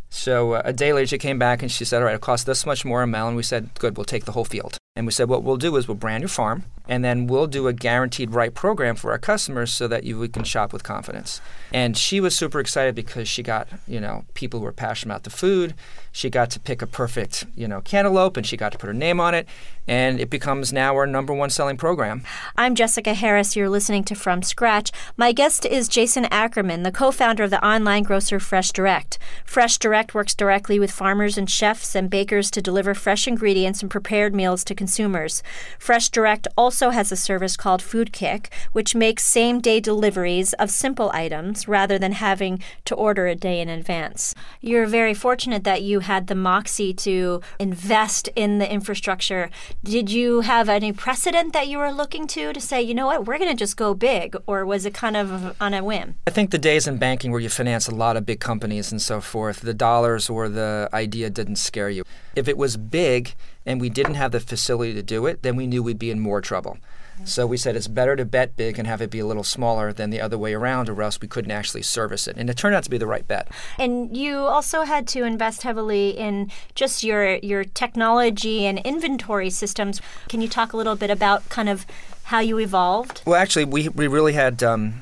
So 0.10 0.54
uh, 0.54 0.62
a 0.64 0.72
day 0.72 0.94
later, 0.94 1.08
she 1.08 1.18
came 1.18 1.38
back 1.38 1.62
and 1.62 1.70
she 1.70 1.84
said, 1.84 1.98
all 1.98 2.06
right, 2.06 2.14
it'll 2.14 2.24
cost 2.24 2.46
this 2.46 2.66
much 2.66 2.86
more 2.86 3.04
a 3.04 3.08
melon. 3.08 3.36
We 3.36 3.44
said, 3.44 3.72
good, 3.78 3.98
we'll 3.98 4.06
take 4.06 4.24
the 4.24 4.32
whole 4.32 4.46
field. 4.46 4.78
And 4.98 5.06
we 5.06 5.12
said, 5.12 5.30
what 5.30 5.44
we'll 5.44 5.58
do 5.58 5.76
is 5.76 5.88
we'll 5.88 5.94
brand 5.94 6.24
your 6.24 6.28
farm, 6.28 6.64
and 6.88 7.06
then 7.06 7.28
we'll 7.28 7.46
do 7.46 7.68
a 7.68 7.74
guaranteed 7.74 8.32
right 8.32 8.52
program 8.52 8.96
for 8.96 9.12
our 9.12 9.20
customers 9.20 9.72
so 9.72 9.88
that 9.88 10.04
you 10.06 10.18
we 10.18 10.28
can 10.28 10.44
shop 10.44 10.74
with 10.74 10.82
confidence. 10.82 11.40
And 11.72 11.96
she 11.96 12.20
was 12.20 12.36
super 12.36 12.60
excited 12.60 12.96
because 12.96 13.30
she 13.30 13.44
got, 13.44 13.68
you 13.88 14.00
know, 14.00 14.26
people 14.34 14.60
who 14.60 14.66
were 14.66 14.72
passionate 14.72 15.14
about 15.14 15.24
the 15.24 15.30
food. 15.30 15.76
She 16.18 16.32
got 16.32 16.50
to 16.50 16.60
pick 16.60 16.82
a 16.82 16.88
perfect, 16.88 17.46
you 17.56 17.68
know, 17.68 17.80
cantaloupe, 17.80 18.38
and 18.38 18.48
she 18.48 18.58
got 18.58 18.72
to 18.72 18.80
put 18.80 18.88
her 18.88 18.94
name 18.94 19.20
on 19.20 19.36
it, 19.36 19.48
and 19.88 20.20
it 20.20 20.32
becomes 20.32 20.74
now 20.74 20.96
our 20.96 21.06
number 21.06 21.32
one 21.32 21.52
selling 21.52 21.78
program. 21.78 22.24
I'm 22.56 22.74
Jessica 22.74 23.14
Harris. 23.14 23.56
You're 23.56 23.70
listening 23.70 24.04
to 24.06 24.16
From 24.16 24.42
Scratch. 24.42 24.92
My 25.16 25.32
guest 25.32 25.64
is 25.64 25.88
Jason 25.88 26.26
Ackerman, 26.32 26.82
the 26.82 26.92
co-founder 26.92 27.44
of 27.44 27.52
the 27.52 27.64
online 27.64 28.02
grocer 28.02 28.40
Fresh 28.40 28.72
Direct. 28.72 29.20
Fresh 29.46 29.78
Direct 29.78 30.16
works 30.16 30.34
directly 30.34 30.80
with 30.80 30.90
farmers 30.90 31.38
and 31.38 31.48
chefs 31.48 31.94
and 31.94 32.10
bakers 32.10 32.50
to 32.50 32.64
deliver 32.64 32.96
fresh 32.96 33.28
ingredients 33.28 33.84
and 33.84 33.92
prepared 33.92 34.34
meals 34.34 34.64
to 34.64 34.74
consumers. 34.74 35.44
Fresh 35.78 36.10
Direct 36.10 36.48
also 36.58 36.90
has 36.90 37.12
a 37.12 37.16
service 37.16 37.56
called 37.56 37.84
Food 37.84 38.12
Kick, 38.12 38.52
which 38.72 38.96
makes 38.96 39.24
same 39.24 39.60
day 39.62 39.80
deliveries 39.80 40.54
of 40.54 40.72
simple 40.72 41.12
items 41.14 41.68
rather 41.68 42.00
than 42.00 42.14
having 42.14 42.60
to 42.86 42.96
order 42.96 43.28
a 43.28 43.36
day 43.36 43.62
in 43.62 43.70
advance. 43.70 44.34
You're 44.62 44.88
very 44.88 45.14
fortunate 45.14 45.64
that 45.64 45.84
you 45.84 46.07
had 46.08 46.28
the 46.28 46.36
moxie 46.36 46.94
to 46.94 47.42
invest 47.60 48.28
in 48.36 48.58
the 48.58 48.70
infrastructure. 48.70 49.50
Did 49.84 50.10
you 50.10 50.42
have 50.42 50.68
any 50.68 50.92
precedent 50.92 51.54
that 51.54 51.68
you 51.68 51.78
were 51.78 51.92
looking 51.92 52.26
to 52.28 52.52
to 52.52 52.60
say, 52.60 52.82
you 52.82 52.94
know 52.94 53.06
what, 53.06 53.26
we're 53.26 53.38
going 53.38 53.52
to 53.52 53.56
just 53.56 53.78
go 53.78 53.94
big, 53.94 54.36
or 54.48 54.66
was 54.66 54.86
it 54.86 54.94
kind 54.94 55.16
of 55.16 55.56
on 55.62 55.74
a 55.74 55.84
whim? 55.84 56.16
I 56.26 56.32
think 56.32 56.52
the 56.52 56.58
days 56.58 56.88
in 56.88 56.98
banking 56.98 57.32
where 57.32 57.40
you 57.40 57.50
finance 57.50 57.88
a 57.88 57.96
lot 57.96 58.18
of 58.18 58.26
big 58.26 58.40
companies 58.40 58.92
and 58.92 59.02
so 59.02 59.22
forth, 59.22 59.62
the 59.62 59.74
dollars 59.74 60.30
or 60.30 60.50
the 60.50 60.90
idea 60.94 61.30
didn't 61.30 61.58
scare 61.58 61.90
you. 61.90 62.04
If 62.36 62.48
it 62.48 62.58
was 62.58 62.78
big, 62.78 63.36
and 63.66 63.82
we 63.82 63.90
didn't 63.90 64.16
have 64.16 64.32
the 64.32 64.40
facility 64.40 64.94
to 64.94 65.04
do 65.04 65.26
it, 65.26 65.44
then 65.44 65.56
we 65.56 65.68
knew 65.68 65.84
we'd 65.84 66.00
be 66.00 66.10
in 66.10 66.20
more 66.20 66.42
trouble. 66.42 66.78
So 67.26 67.46
we 67.46 67.58
said 67.58 67.76
it's 67.76 67.88
better 67.88 68.16
to 68.16 68.26
bet 68.26 68.56
big 68.56 68.80
and 68.80 68.88
have 68.88 69.02
it 69.02 69.10
be 69.10 69.20
a 69.20 69.26
little 69.26 69.44
smaller 69.44 69.92
than 69.92 70.10
the 70.10 70.22
other 70.22 70.38
way 70.38 70.54
around, 70.54 70.90
or 70.90 71.02
else 71.02 71.20
we 71.20 71.28
couldn't 71.28 71.52
actually 71.52 71.84
service 71.84 72.28
it. 72.28 72.38
And 72.38 72.50
it 72.50 72.58
turned 72.58 72.76
out 72.76 72.84
to 72.84 72.90
be 72.90 72.98
the 72.98 73.08
right 73.08 73.28
bet. 73.28 73.48
And 73.78 74.16
you 74.16 74.38
also 74.38 74.84
had 74.84 75.08
to 75.10 75.24
invest 75.24 75.64
heavily 75.64 76.12
in 76.12 76.52
just 76.76 77.04
your 77.04 77.36
your 77.38 77.64
technology 77.64 78.66
and 78.66 78.80
inventory 78.80 79.50
systems. 79.50 80.02
Can 80.30 80.42
you 80.42 80.48
talk 80.48 80.74
a 80.74 80.78
little 80.78 80.96
bit 80.96 81.10
about 81.10 81.48
kind 81.50 81.70
of 81.70 81.86
how 82.24 82.40
you 82.40 82.60
evolved? 82.60 83.22
Well, 83.26 83.40
actually, 83.40 83.66
we 83.66 83.90
we 83.90 84.08
really 84.08 84.34
had 84.34 84.64
um, 84.64 85.02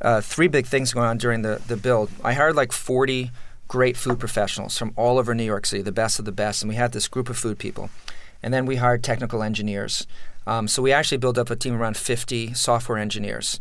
uh, 0.00 0.20
three 0.20 0.48
big 0.48 0.66
things 0.66 0.92
going 0.92 1.06
on 1.06 1.18
during 1.18 1.42
the 1.42 1.60
the 1.66 1.76
build. 1.76 2.10
I 2.24 2.32
hired 2.34 2.56
like 2.56 2.72
forty 2.72 3.30
great 3.68 3.96
food 3.96 4.18
professionals 4.18 4.76
from 4.76 4.92
all 4.96 5.18
over 5.18 5.34
New 5.34 5.44
York 5.44 5.64
City, 5.64 5.82
the 5.82 5.92
best 5.92 6.18
of 6.18 6.24
the 6.24 6.32
best. 6.32 6.62
And 6.62 6.68
we 6.68 6.74
had 6.74 6.92
this 6.92 7.06
group 7.06 7.28
of 7.28 7.38
food 7.38 7.58
people. 7.58 7.88
And 8.42 8.52
then 8.52 8.66
we 8.66 8.76
hired 8.76 9.02
technical 9.02 9.42
engineers. 9.42 10.06
Um, 10.46 10.68
so 10.68 10.82
we 10.82 10.92
actually 10.92 11.18
built 11.18 11.38
up 11.38 11.50
a 11.50 11.56
team 11.56 11.74
around 11.74 11.96
50 11.96 12.54
software 12.54 12.98
engineers. 12.98 13.60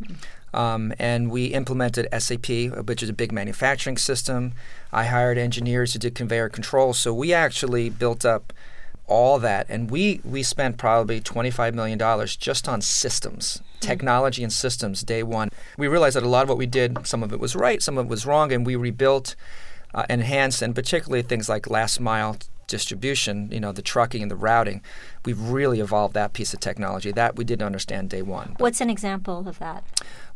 Um, 0.53 0.93
and 0.97 1.29
we 1.29 1.47
implemented 1.47 2.07
SAP, 2.17 2.47
which 2.85 3.03
is 3.03 3.09
a 3.09 3.13
big 3.13 3.31
manufacturing 3.31 3.97
system. 3.97 4.53
I 4.91 5.05
hired 5.05 5.37
engineers 5.37 5.93
who 5.93 5.99
did 5.99 6.15
conveyor 6.15 6.49
control. 6.49 6.93
So 6.93 7.13
we 7.13 7.33
actually 7.33 7.89
built 7.89 8.25
up 8.25 8.53
all 9.09 9.39
that. 9.39 9.65
And 9.69 9.91
we, 9.91 10.21
we 10.23 10.43
spent 10.43 10.77
probably 10.77 11.19
$25 11.19 11.73
million 11.73 11.99
just 12.39 12.69
on 12.69 12.81
systems, 12.81 13.57
mm-hmm. 13.57 13.79
technology 13.79 14.43
and 14.43 14.53
systems 14.53 15.03
day 15.03 15.23
one. 15.23 15.49
We 15.77 15.87
realized 15.87 16.15
that 16.15 16.23
a 16.23 16.29
lot 16.29 16.43
of 16.43 16.49
what 16.49 16.57
we 16.57 16.67
did, 16.67 17.05
some 17.05 17.23
of 17.23 17.33
it 17.33 17.39
was 17.39 17.55
right, 17.55 17.81
some 17.81 17.97
of 17.97 18.05
it 18.05 18.09
was 18.09 18.25
wrong, 18.25 18.53
and 18.53 18.65
we 18.65 18.75
rebuilt 18.75 19.35
uh, 19.93 20.05
enhanced, 20.09 20.61
and 20.61 20.73
particularly 20.75 21.23
things 21.23 21.49
like 21.49 21.69
last 21.69 21.99
mile 21.99 22.37
distribution, 22.69 23.49
you 23.51 23.59
know, 23.59 23.73
the 23.73 23.81
trucking 23.81 24.21
and 24.21 24.31
the 24.31 24.35
routing, 24.37 24.81
we've 25.25 25.41
really 25.41 25.81
evolved 25.81 26.13
that 26.13 26.31
piece 26.31 26.53
of 26.53 26.61
technology. 26.61 27.11
That 27.11 27.35
we 27.35 27.43
didn't 27.43 27.65
understand 27.65 28.09
day 28.09 28.21
one. 28.21 28.55
What's 28.57 28.79
an 28.79 28.89
example 28.89 29.47
of 29.47 29.59
that? 29.59 29.83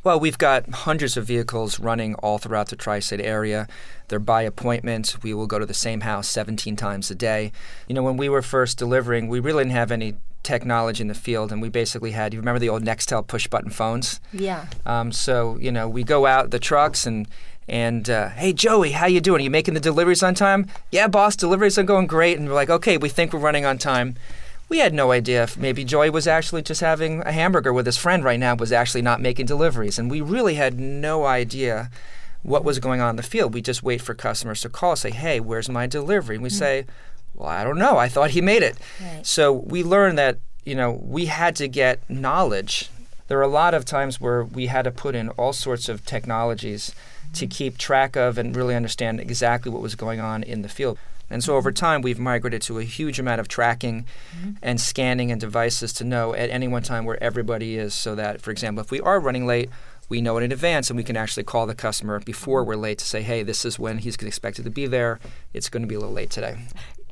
Well, 0.03 0.19
we've 0.19 0.37
got 0.37 0.69
hundreds 0.69 1.15
of 1.15 1.25
vehicles 1.25 1.79
running 1.79 2.15
all 2.15 2.37
throughout 2.37 2.67
the 2.67 2.75
tri 2.75 2.99
state 2.99 3.21
area. 3.21 3.69
They're 4.09 4.19
by 4.19 4.41
appointment. 4.41 5.23
We 5.23 5.33
will 5.33 5.47
go 5.47 5.59
to 5.59 5.65
the 5.65 5.73
same 5.73 6.01
house 6.01 6.27
17 6.27 6.75
times 6.75 7.09
a 7.09 7.15
day. 7.15 7.53
You 7.87 7.95
know, 7.95 8.03
when 8.03 8.17
we 8.17 8.27
were 8.27 8.41
first 8.41 8.77
delivering, 8.77 9.29
we 9.29 9.39
really 9.39 9.63
didn't 9.63 9.77
have 9.77 9.91
any 9.91 10.15
technology 10.43 11.01
in 11.01 11.07
the 11.07 11.13
field, 11.13 11.53
and 11.53 11.61
we 11.61 11.69
basically 11.69 12.11
had. 12.11 12.33
You 12.33 12.39
remember 12.39 12.59
the 12.59 12.69
old 12.69 12.83
Nextel 12.83 13.25
push 13.25 13.47
button 13.47 13.71
phones? 13.71 14.19
Yeah. 14.33 14.65
Um, 14.85 15.11
so 15.11 15.57
you 15.59 15.71
know, 15.71 15.87
we 15.87 16.03
go 16.03 16.25
out 16.25 16.51
the 16.51 16.59
trucks 16.59 17.05
and 17.07 17.27
and 17.67 18.09
uh, 18.09 18.29
hey 18.29 18.53
Joey, 18.53 18.91
how 18.91 19.05
you 19.05 19.21
doing? 19.21 19.41
Are 19.41 19.43
you 19.43 19.49
making 19.49 19.73
the 19.73 19.79
deliveries 19.79 20.23
on 20.23 20.35
time? 20.35 20.67
Yeah, 20.91 21.07
boss, 21.07 21.35
deliveries 21.35 21.77
are 21.77 21.83
going 21.83 22.07
great. 22.07 22.37
And 22.37 22.47
we're 22.47 22.55
like, 22.55 22.69
okay, 22.69 22.97
we 22.97 23.09
think 23.09 23.33
we're 23.33 23.39
running 23.39 23.65
on 23.65 23.77
time. 23.77 24.15
We 24.69 24.79
had 24.79 24.93
no 24.93 25.11
idea 25.11 25.43
if 25.43 25.57
maybe 25.57 25.83
Joey 25.83 26.09
was 26.09 26.27
actually 26.27 26.61
just 26.61 26.81
having 26.81 27.21
a 27.21 27.31
hamburger 27.31 27.73
with 27.73 27.85
his 27.85 27.97
friend 27.97 28.23
right 28.23 28.39
now, 28.39 28.55
was 28.55 28.71
actually 28.71 29.01
not 29.01 29.21
making 29.21 29.45
deliveries, 29.45 29.99
and 29.99 30.09
we 30.09 30.21
really 30.21 30.55
had 30.55 30.79
no 30.79 31.25
idea 31.25 31.89
what 32.41 32.63
was 32.63 32.79
going 32.79 32.99
on 32.99 33.11
in 33.11 33.15
the 33.15 33.23
field. 33.23 33.53
We 33.53 33.61
just 33.61 33.83
wait 33.83 34.01
for 34.01 34.13
customers 34.13 34.61
to 34.61 34.69
call, 34.69 34.95
say, 34.95 35.11
hey, 35.11 35.39
where's 35.39 35.69
my 35.69 35.87
delivery? 35.87 36.35
And 36.35 36.43
we 36.43 36.49
mm-hmm. 36.49 36.57
say, 36.57 36.85
well, 37.33 37.49
I 37.49 37.63
don't 37.63 37.77
know. 37.77 37.97
I 37.97 38.09
thought 38.09 38.31
he 38.31 38.41
made 38.41 38.63
it. 38.63 38.77
Right. 39.01 39.25
So 39.25 39.51
we 39.51 39.83
learned 39.83 40.17
that 40.17 40.39
you 40.65 40.75
know 40.75 40.99
we 41.03 41.25
had 41.25 41.55
to 41.57 41.67
get 41.67 42.07
knowledge. 42.09 42.89
There 43.27 43.39
are 43.39 43.43
a 43.43 43.47
lot 43.47 43.73
of 43.73 43.85
times 43.85 44.21
where 44.21 44.43
we 44.43 44.67
had 44.67 44.83
to 44.83 44.91
put 44.91 45.15
in 45.15 45.29
all 45.29 45.53
sorts 45.53 45.89
of 45.89 46.05
technologies 46.05 46.93
to 47.33 47.47
keep 47.47 47.77
track 47.77 48.15
of 48.15 48.37
and 48.37 48.55
really 48.55 48.75
understand 48.75 49.19
exactly 49.19 49.71
what 49.71 49.81
was 49.81 49.95
going 49.95 50.19
on 50.19 50.43
in 50.43 50.61
the 50.61 50.69
field. 50.69 50.97
And 51.29 51.43
so 51.43 51.55
over 51.55 51.71
mm-hmm. 51.71 51.85
time, 51.85 52.01
we've 52.01 52.19
migrated 52.19 52.61
to 52.63 52.79
a 52.79 52.83
huge 52.83 53.19
amount 53.19 53.41
of 53.41 53.47
tracking 53.47 54.05
mm-hmm. 54.37 54.51
and 54.61 54.79
scanning 54.79 55.31
and 55.31 55.41
devices 55.41 55.93
to 55.93 56.03
know 56.03 56.33
at 56.33 56.49
any 56.49 56.67
one 56.67 56.83
time 56.83 57.05
where 57.05 57.21
everybody 57.21 57.75
is 57.75 57.93
so 57.93 58.15
that, 58.15 58.41
for 58.41 58.51
example, 58.51 58.83
if 58.83 58.91
we 58.91 59.01
are 59.01 59.19
running 59.19 59.45
late, 59.45 59.69
we 60.09 60.21
know 60.21 60.37
it 60.37 60.43
in 60.43 60.51
advance 60.51 60.89
and 60.89 60.97
we 60.97 61.03
can 61.03 61.17
actually 61.17 61.43
call 61.43 61.65
the 61.65 61.73
customer 61.73 62.19
before 62.19 62.61
mm-hmm. 62.61 62.69
we're 62.69 62.75
late 62.75 62.99
to 62.99 63.05
say, 63.05 63.21
hey, 63.21 63.41
this 63.41 63.65
is 63.65 63.79
when 63.79 63.99
he's 63.99 64.15
expected 64.15 64.63
to 64.65 64.71
be 64.71 64.85
there. 64.85 65.19
It's 65.53 65.69
going 65.69 65.81
to 65.81 65.87
be 65.87 65.95
a 65.95 65.99
little 65.99 66.13
late 66.13 66.29
today. 66.29 66.57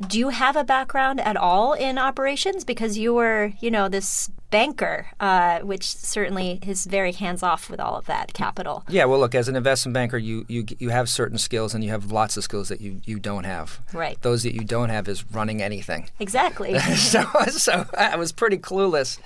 Do 0.08 0.18
you 0.18 0.30
have 0.30 0.56
a 0.56 0.64
background 0.64 1.20
at 1.22 1.38
all 1.38 1.74
in 1.74 1.98
operations? 1.98 2.64
Because 2.64 2.98
you 2.98 3.14
were, 3.14 3.54
you 3.60 3.70
know, 3.70 3.88
this 3.88 4.30
banker, 4.50 5.08
uh, 5.20 5.60
which 5.60 5.86
certainly 5.86 6.60
is 6.66 6.86
very 6.86 7.12
hands 7.12 7.42
off 7.44 7.70
with 7.70 7.80
all 7.80 7.96
of 7.96 8.06
that 8.06 8.34
capital. 8.34 8.84
Yeah, 8.90 9.06
well, 9.06 9.20
look, 9.20 9.34
as 9.34 9.48
an 9.48 9.56
investment 9.56 9.94
banker, 9.94 10.18
you, 10.18 10.46
you 10.48 10.66
you 10.80 10.90
have 10.90 11.10
certain 11.10 11.38
skills 11.38 11.74
and 11.74 11.84
you 11.84 11.90
have 11.92 12.12
lots 12.12 12.38
of 12.38 12.44
skills 12.44 12.68
that 12.70 12.82
you, 12.82 13.02
you 13.06 13.20
don't 13.20 13.46
have. 13.46 13.80
Right. 13.94 14.22
Those 14.22 14.44
that 14.44 14.54
you 14.54 14.64
don't 14.64 14.90
have 14.90 15.08
is 15.08 15.24
running 15.32 15.62
anything. 15.62 16.10
Exactly. 16.20 16.78
so, 16.96 17.24
so 17.50 17.86
I 17.98 18.16
was 18.18 18.32
pretty 18.32 18.58
clueless. 18.58 19.20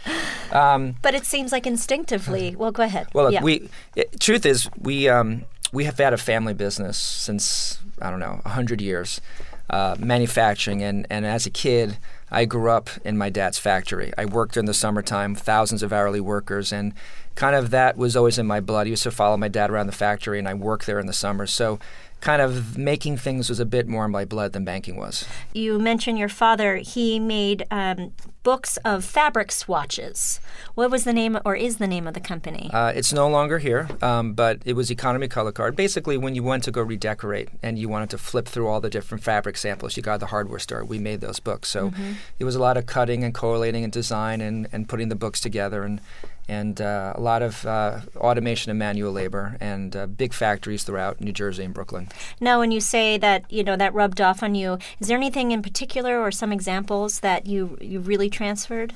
Um, 0.53 0.95
but 1.01 1.15
it 1.15 1.25
seems 1.25 1.51
like 1.51 1.67
instinctively. 1.67 2.55
Well, 2.65 2.71
go 2.71 2.83
ahead. 2.83 3.07
Well, 3.13 3.25
look, 3.25 3.33
yeah. 3.33 3.43
we 3.43 3.69
it, 3.95 4.19
truth 4.19 4.45
is 4.45 4.69
we 4.79 5.09
um, 5.09 5.45
we 5.71 5.83
have 5.83 5.97
had 5.97 6.13
a 6.13 6.17
family 6.17 6.53
business 6.53 6.97
since 6.97 7.79
I 8.01 8.09
don't 8.09 8.19
know 8.19 8.41
hundred 8.45 8.81
years 8.81 9.19
uh, 9.69 9.95
manufacturing. 9.99 10.83
And, 10.83 11.07
and 11.09 11.25
as 11.25 11.45
a 11.45 11.49
kid, 11.49 11.97
I 12.31 12.45
grew 12.45 12.69
up 12.69 12.89
in 13.03 13.17
my 13.17 13.29
dad's 13.29 13.57
factory. 13.57 14.11
I 14.17 14.25
worked 14.25 14.57
in 14.57 14.65
the 14.65 14.73
summertime, 14.73 15.35
thousands 15.35 15.83
of 15.83 15.93
hourly 15.93 16.19
workers, 16.19 16.71
and 16.73 16.93
kind 17.35 17.55
of 17.55 17.69
that 17.71 17.97
was 17.97 18.15
always 18.15 18.37
in 18.37 18.45
my 18.45 18.59
blood. 18.59 18.87
I 18.87 18.91
used 18.91 19.03
to 19.03 19.11
follow 19.11 19.37
my 19.37 19.47
dad 19.47 19.69
around 19.69 19.87
the 19.87 19.93
factory, 19.93 20.39
and 20.39 20.47
I 20.47 20.53
worked 20.53 20.85
there 20.85 20.99
in 20.99 21.07
the 21.07 21.13
summer. 21.13 21.45
So 21.45 21.79
kind 22.21 22.41
of 22.41 22.77
making 22.77 23.17
things 23.17 23.49
was 23.49 23.59
a 23.59 23.65
bit 23.65 23.87
more 23.87 24.05
in 24.05 24.11
my 24.11 24.25
blood 24.25 24.53
than 24.53 24.65
banking 24.65 24.97
was. 24.97 25.25
You 25.53 25.79
mentioned 25.79 26.17
your 26.17 26.29
father. 26.29 26.77
He 26.77 27.19
made 27.19 27.65
um, 27.69 28.13
books 28.41 28.77
of 28.77 29.03
fabric 29.03 29.51
swatches. 29.51 30.39
What 30.75 30.91
was 30.91 31.03
the 31.03 31.13
name, 31.13 31.37
or 31.45 31.55
is 31.55 31.77
the 31.77 31.87
name 31.87 32.07
of 32.07 32.13
the 32.13 32.19
company? 32.19 32.69
Uh, 32.73 32.91
it's 32.95 33.13
no 33.13 33.27
longer 33.27 33.59
here, 33.59 33.89
um, 34.01 34.33
but 34.33 34.59
it 34.65 34.73
was 34.73 34.89
Economy 34.89 35.27
Color 35.27 35.51
Card. 35.51 35.75
Basically, 35.75 36.17
when 36.17 36.35
you 36.35 36.43
went 36.43 36.63
to 36.63 36.71
go 36.71 36.81
redecorate 36.81 37.49
and 37.61 37.77
you 37.77 37.89
wanted 37.89 38.09
to 38.11 38.17
flip 38.17 38.47
through 38.47 38.67
all 38.67 38.79
the 38.79 38.89
different 38.89 39.23
fabric 39.23 39.57
samples, 39.57 39.97
you 39.97 40.03
got 40.03 40.19
the 40.19 40.27
hardware 40.27 40.59
store. 40.59 40.83
We 40.85 40.99
made 40.99 41.21
those 41.21 41.39
books, 41.39 41.69
so 41.69 41.89
mm-hmm. 41.89 42.13
it 42.39 42.43
was 42.43 42.55
a 42.55 42.59
lot 42.59 42.77
of 42.77 42.85
cutting 42.85 43.23
and 43.23 43.33
correlating 43.33 43.83
and 43.83 43.91
design 43.91 44.41
and, 44.41 44.67
and 44.71 44.87
putting 44.87 45.09
the 45.09 45.15
books 45.15 45.41
together 45.41 45.83
and 45.83 45.99
and 46.47 46.79
uh, 46.79 47.13
a 47.15 47.21
lot 47.21 47.41
of 47.41 47.65
uh, 47.65 48.01
automation 48.17 48.69
and 48.69 48.79
manual 48.79 49.11
labor 49.11 49.57
and 49.59 49.95
uh, 49.95 50.05
big 50.05 50.33
factories 50.33 50.83
throughout 50.83 51.19
New 51.19 51.31
Jersey 51.31 51.63
and 51.63 51.73
Brooklyn. 51.73 52.09
Now, 52.39 52.59
when 52.59 52.71
you 52.71 52.79
say 52.79 53.17
that 53.17 53.51
you 53.51 53.63
know 53.63 53.75
that 53.75 53.93
rubbed 53.93 54.21
off 54.21 54.43
on 54.43 54.55
you, 54.55 54.77
is 54.99 55.07
there 55.07 55.17
anything 55.17 55.51
in 55.51 55.61
particular 55.61 56.19
or 56.19 56.31
some 56.31 56.51
examples 56.51 57.21
that 57.21 57.47
you 57.47 57.77
you 57.81 57.99
really 57.99 58.29
transferred? 58.29 58.93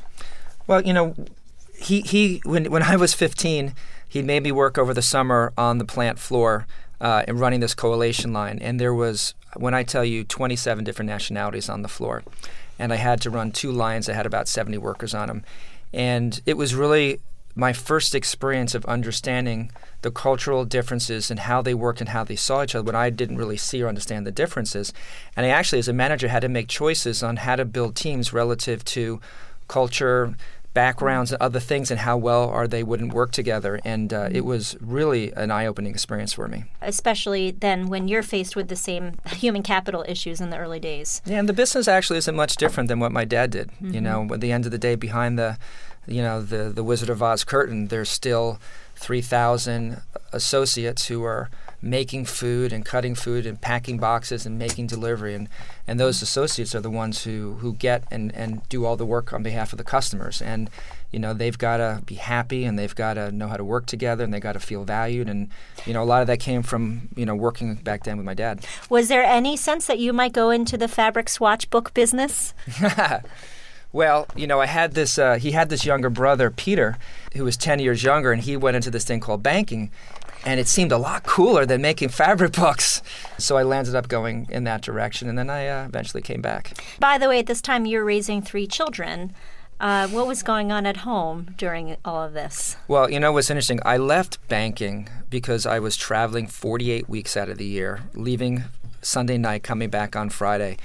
Well, 0.68 0.82
you 0.82 0.94
know, 0.94 1.16
he 1.76 2.02
he 2.02 2.42
when 2.46 2.72
when 2.72 2.84
I 2.84 2.96
was 2.96 3.14
15, 3.14 3.74
he 4.08 4.22
made 4.22 4.44
me 4.44 4.52
work 4.52 4.78
over 4.78 4.94
the 4.94 5.02
summer 5.02 5.54
on 5.58 5.78
the 5.78 5.86
plant 5.86 6.20
floor 6.20 6.68
uh, 7.02 7.24
and 7.28 7.40
running 7.40 7.60
this 7.60 7.74
coalition 7.74 8.34
line, 8.34 8.60
and 8.60 8.80
there 8.80 8.94
was 8.94 9.34
when 9.56 9.74
I 9.74 9.84
tell 9.84 10.06
you 10.06 10.24
27 10.24 10.84
different 10.84 11.10
nationalities 11.10 11.70
on 11.70 11.82
the 11.82 11.88
floor, 11.88 12.24
and 12.78 12.94
I 12.94 12.98
had 12.98 13.22
to 13.22 13.30
run 13.30 13.52
two 13.52 13.72
lines 13.72 14.06
that 14.06 14.14
had 14.14 14.28
about 14.28 14.48
70 14.48 14.78
workers 14.78 15.14
on 15.16 15.28
them. 15.28 15.44
And 15.92 16.40
it 16.46 16.56
was 16.56 16.76
really 16.76 17.20
my 17.60 17.74
first 17.74 18.16
experience 18.16 18.74
of 18.74 18.86
understanding 18.86 19.72
the 20.02 20.12
cultural 20.12 20.66
differences 20.66 21.30
and 21.30 21.42
how 21.42 21.62
they 21.62 21.74
worked 21.74 22.00
and 22.00 22.10
how 22.10 22.24
they 22.24 22.36
saw 22.36 22.64
each 22.64 22.74
other 22.74 22.86
when 22.86 22.96
I 22.96 23.10
didn't 23.10 23.38
really 23.38 23.58
see 23.58 23.84
or 23.84 23.88
understand 23.88 24.26
the 24.26 24.32
differences. 24.32 24.94
And 25.36 25.46
I 25.46 25.50
actually, 25.50 25.80
as 25.80 25.88
a 25.88 25.94
manager, 25.94 26.30
had 26.30 26.42
to 26.42 26.50
make 26.50 26.70
choices 26.70 27.22
on 27.22 27.38
how 27.38 27.58
to 27.58 27.66
build 27.66 27.96
teams 27.96 28.32
relative 28.32 28.86
to 28.86 29.20
culture, 29.68 30.36
backgrounds, 30.74 31.34
and 31.34 31.42
other 31.42 31.60
things, 31.60 31.92
and 31.92 32.00
how 32.00 32.16
well 32.16 32.48
are 32.50 32.68
they 32.68 32.84
wouldn't 32.84 33.14
work 33.14 33.32
together. 33.32 33.82
And 33.84 34.14
uh, 34.14 34.30
it 34.32 34.46
was 34.46 34.78
really 34.80 35.34
an 35.34 35.52
eye-opening 35.52 35.92
experience 35.92 36.32
for 36.32 36.48
me. 36.48 36.64
Especially 36.82 37.52
then 37.52 37.88
when 37.88 38.08
you're 38.08 38.24
faced 38.24 38.56
with 38.56 38.70
the 38.70 38.78
same 38.78 39.18
human 39.28 39.64
capital 39.64 40.06
issues 40.08 40.40
in 40.40 40.50
the 40.50 40.58
early 40.58 40.80
days. 40.80 41.22
Yeah, 41.26 41.40
and 41.40 41.50
the 41.50 41.54
business 41.54 41.90
actually 41.90 42.20
isn't 42.20 42.36
much 42.36 42.56
different 42.56 42.88
than 42.88 43.00
what 43.00 43.12
my 43.12 43.26
dad 43.26 43.52
did. 43.52 43.70
Mm-hmm. 43.72 43.94
You 43.94 44.02
know, 44.02 44.28
at 44.34 44.40
the 44.40 44.54
end 44.54 44.66
of 44.66 44.72
the 44.72 44.78
day, 44.78 44.96
behind 44.96 45.38
the 45.38 45.58
you 46.10 46.22
know 46.22 46.42
the 46.42 46.70
the 46.70 46.84
Wizard 46.84 47.10
of 47.10 47.22
Oz 47.22 47.44
curtain, 47.44 47.88
there's 47.88 48.10
still 48.10 48.60
3,000 48.96 50.02
associates 50.34 51.08
who 51.08 51.24
are 51.24 51.50
making 51.82 52.26
food 52.26 52.74
and 52.74 52.84
cutting 52.84 53.16
food 53.16 53.46
and 53.46 53.62
packing 53.62 53.98
boxes 53.98 54.46
and 54.46 54.60
making 54.60 54.88
delivery. 54.88 55.34
And 55.34 55.48
and 55.88 56.00
those 56.00 56.22
associates 56.22 56.76
are 56.76 56.82
the 56.82 56.90
ones 56.90 57.24
who 57.24 57.54
who 57.56 57.74
get 57.74 58.04
and 58.12 58.34
and 58.36 58.68
do 58.70 58.86
all 58.86 58.98
the 58.98 59.06
work 59.06 59.32
on 59.32 59.44
behalf 59.44 59.72
of 59.72 59.78
the 59.78 59.84
customers. 59.84 60.42
And 60.42 60.70
you 61.12 61.20
know 61.20 61.34
they've 61.34 61.58
got 61.58 61.78
to 61.78 62.02
be 62.06 62.16
happy 62.16 62.66
and 62.66 62.78
they've 62.78 62.94
got 62.94 63.14
to 63.14 63.32
know 63.32 63.48
how 63.48 63.58
to 63.58 63.64
work 63.64 63.86
together 63.86 64.24
and 64.24 64.34
they 64.34 64.40
got 64.40 64.54
to 64.54 64.60
feel 64.60 64.84
valued. 64.84 65.30
And 65.30 65.50
you 65.86 65.94
know 65.94 66.04
a 66.04 66.06
lot 66.06 66.22
of 66.22 66.28
that 66.28 66.40
came 66.40 66.64
from 66.64 67.10
you 67.16 67.26
know 67.26 67.36
working 67.36 67.76
back 67.76 68.04
then 68.04 68.18
with 68.18 68.26
my 68.26 68.34
dad. 68.34 68.66
Was 68.90 69.08
there 69.08 69.24
any 69.24 69.56
sense 69.56 69.88
that 69.88 70.00
you 70.00 70.12
might 70.12 70.34
go 70.34 70.50
into 70.50 70.78
the 70.78 70.88
fabric 70.88 71.30
swatch 71.30 71.70
book 71.70 71.94
business 71.94 72.54
Well, 73.92 74.28
you 74.36 74.46
know, 74.46 74.62
I 74.62 74.68
had 74.68 74.94
this. 74.94 75.18
Uh, 75.18 75.36
he 75.36 75.52
had 75.52 75.70
this 75.70 75.86
younger 75.86 76.10
brother, 76.10 76.52
Peter, 76.52 76.98
who 77.36 77.44
was 77.44 77.58
ten 77.58 77.80
years 77.80 78.04
younger, 78.04 78.32
and 78.32 78.42
he 78.42 78.56
went 78.56 78.76
into 78.76 78.92
this 78.92 79.04
thing 79.04 79.20
called 79.20 79.42
banking, 79.42 79.92
and 80.46 80.60
it 80.60 80.68
seemed 80.68 80.92
a 80.92 80.98
lot 80.98 81.24
cooler 81.24 81.66
than 81.66 81.82
making 81.82 82.10
fabric 82.24 82.54
books. 82.54 83.02
So 83.38 83.58
I 83.58 83.64
landed 83.64 83.96
up 83.96 84.08
going 84.08 84.48
in 84.50 84.64
that 84.66 84.82
direction, 84.82 85.28
and 85.28 85.38
then 85.38 85.50
I 85.50 85.68
uh, 85.68 85.86
eventually 85.86 86.22
came 86.22 86.42
back. 86.42 86.74
By 87.00 87.18
the 87.18 87.28
way, 87.28 87.40
at 87.40 87.48
this 87.48 87.62
time 87.62 87.86
you're 87.86 88.06
raising 88.06 88.42
three 88.42 88.68
children. 88.68 89.34
Uh, 89.80 90.10
what 90.10 90.28
was 90.28 90.44
going 90.44 90.74
on 90.74 90.86
at 90.86 90.98
home 90.98 91.56
during 91.58 91.96
all 92.04 92.22
of 92.22 92.34
this? 92.34 92.76
Well, 92.90 93.10
you 93.10 93.18
know 93.18 93.32
what's 93.32 93.50
interesting? 93.50 93.80
I 93.86 93.96
left 93.96 94.46
banking 94.50 95.08
because 95.30 95.66
I 95.66 95.80
was 95.80 95.96
traveling 95.96 96.48
48 96.48 97.08
weeks 97.08 97.38
out 97.38 97.48
of 97.48 97.58
the 97.58 97.66
year, 97.66 98.02
leaving 98.14 98.66
Sunday 99.02 99.38
night, 99.38 99.64
coming 99.64 99.90
back 99.90 100.18
on 100.18 100.30
Friday. 100.30 100.76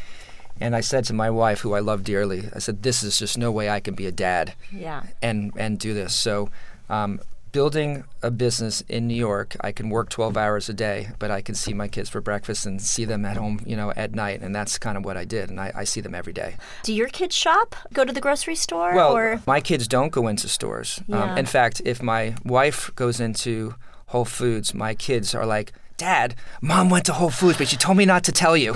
And 0.61 0.77
I 0.77 0.81
said 0.81 1.05
to 1.07 1.13
my 1.13 1.31
wife, 1.31 1.61
who 1.61 1.75
I 1.75 1.81
love 1.81 2.05
dearly, 2.05 2.49
I 2.55 2.59
said, 2.59 2.83
"This 2.83 3.03
is 3.03 3.19
just 3.19 3.37
no 3.37 3.51
way 3.51 3.69
I 3.69 3.81
can 3.81 3.95
be 3.95 4.07
a 4.07 4.13
dad, 4.13 4.55
yeah, 4.73 5.03
and 5.21 5.53
and 5.57 5.79
do 5.79 5.95
this." 5.95 6.15
So, 6.15 6.49
um, 6.89 7.21
building 7.55 8.03
a 8.21 8.33
business 8.33 8.83
in 8.89 9.07
New 9.07 9.15
York, 9.15 9.57
I 9.61 9.71
can 9.71 9.89
work 9.89 10.11
12 10.11 10.37
hours 10.37 10.69
a 10.69 10.75
day, 10.75 11.11
but 11.21 11.31
I 11.31 11.41
can 11.41 11.55
see 11.55 11.73
my 11.73 11.87
kids 11.87 12.11
for 12.11 12.21
breakfast 12.21 12.67
and 12.67 12.83
see 12.83 13.05
them 13.05 13.25
at 13.25 13.37
home, 13.37 13.61
you 13.65 13.77
know, 13.77 13.93
at 13.95 14.13
night, 14.13 14.43
and 14.43 14.53
that's 14.53 14.77
kind 14.77 14.97
of 14.99 15.05
what 15.05 15.17
I 15.17 15.25
did, 15.25 15.51
and 15.51 15.61
I, 15.61 15.71
I 15.73 15.85
see 15.85 16.01
them 16.01 16.17
every 16.17 16.33
day. 16.33 16.57
Do 16.83 16.93
your 16.93 17.09
kids 17.09 17.37
shop? 17.37 17.77
Go 17.93 18.05
to 18.05 18.13
the 18.13 18.21
grocery 18.21 18.57
store? 18.57 18.93
Well, 18.93 19.17
or? 19.17 19.41
my 19.47 19.61
kids 19.61 19.87
don't 19.87 20.11
go 20.11 20.27
into 20.27 20.49
stores. 20.49 20.99
Um, 20.99 21.05
yeah. 21.09 21.33
Um, 21.33 21.39
in 21.39 21.47
fact, 21.47 21.81
if 21.85 22.03
my 22.03 22.35
wife 22.45 22.91
goes 22.97 23.21
into 23.21 23.77
Whole 24.07 24.25
Foods, 24.25 24.75
my 24.75 24.95
kids 24.95 25.33
are 25.33 25.47
like, 25.47 25.73
"Dad, 25.97 26.35
mom 26.61 26.91
went 26.91 27.07
to 27.07 27.13
Whole 27.13 27.31
Foods, 27.31 27.59
but 27.59 27.69
she 27.69 27.77
told 27.77 27.97
me 27.97 28.05
not 28.05 28.25
to 28.25 28.33
tell 28.33 28.57
you." 28.57 28.75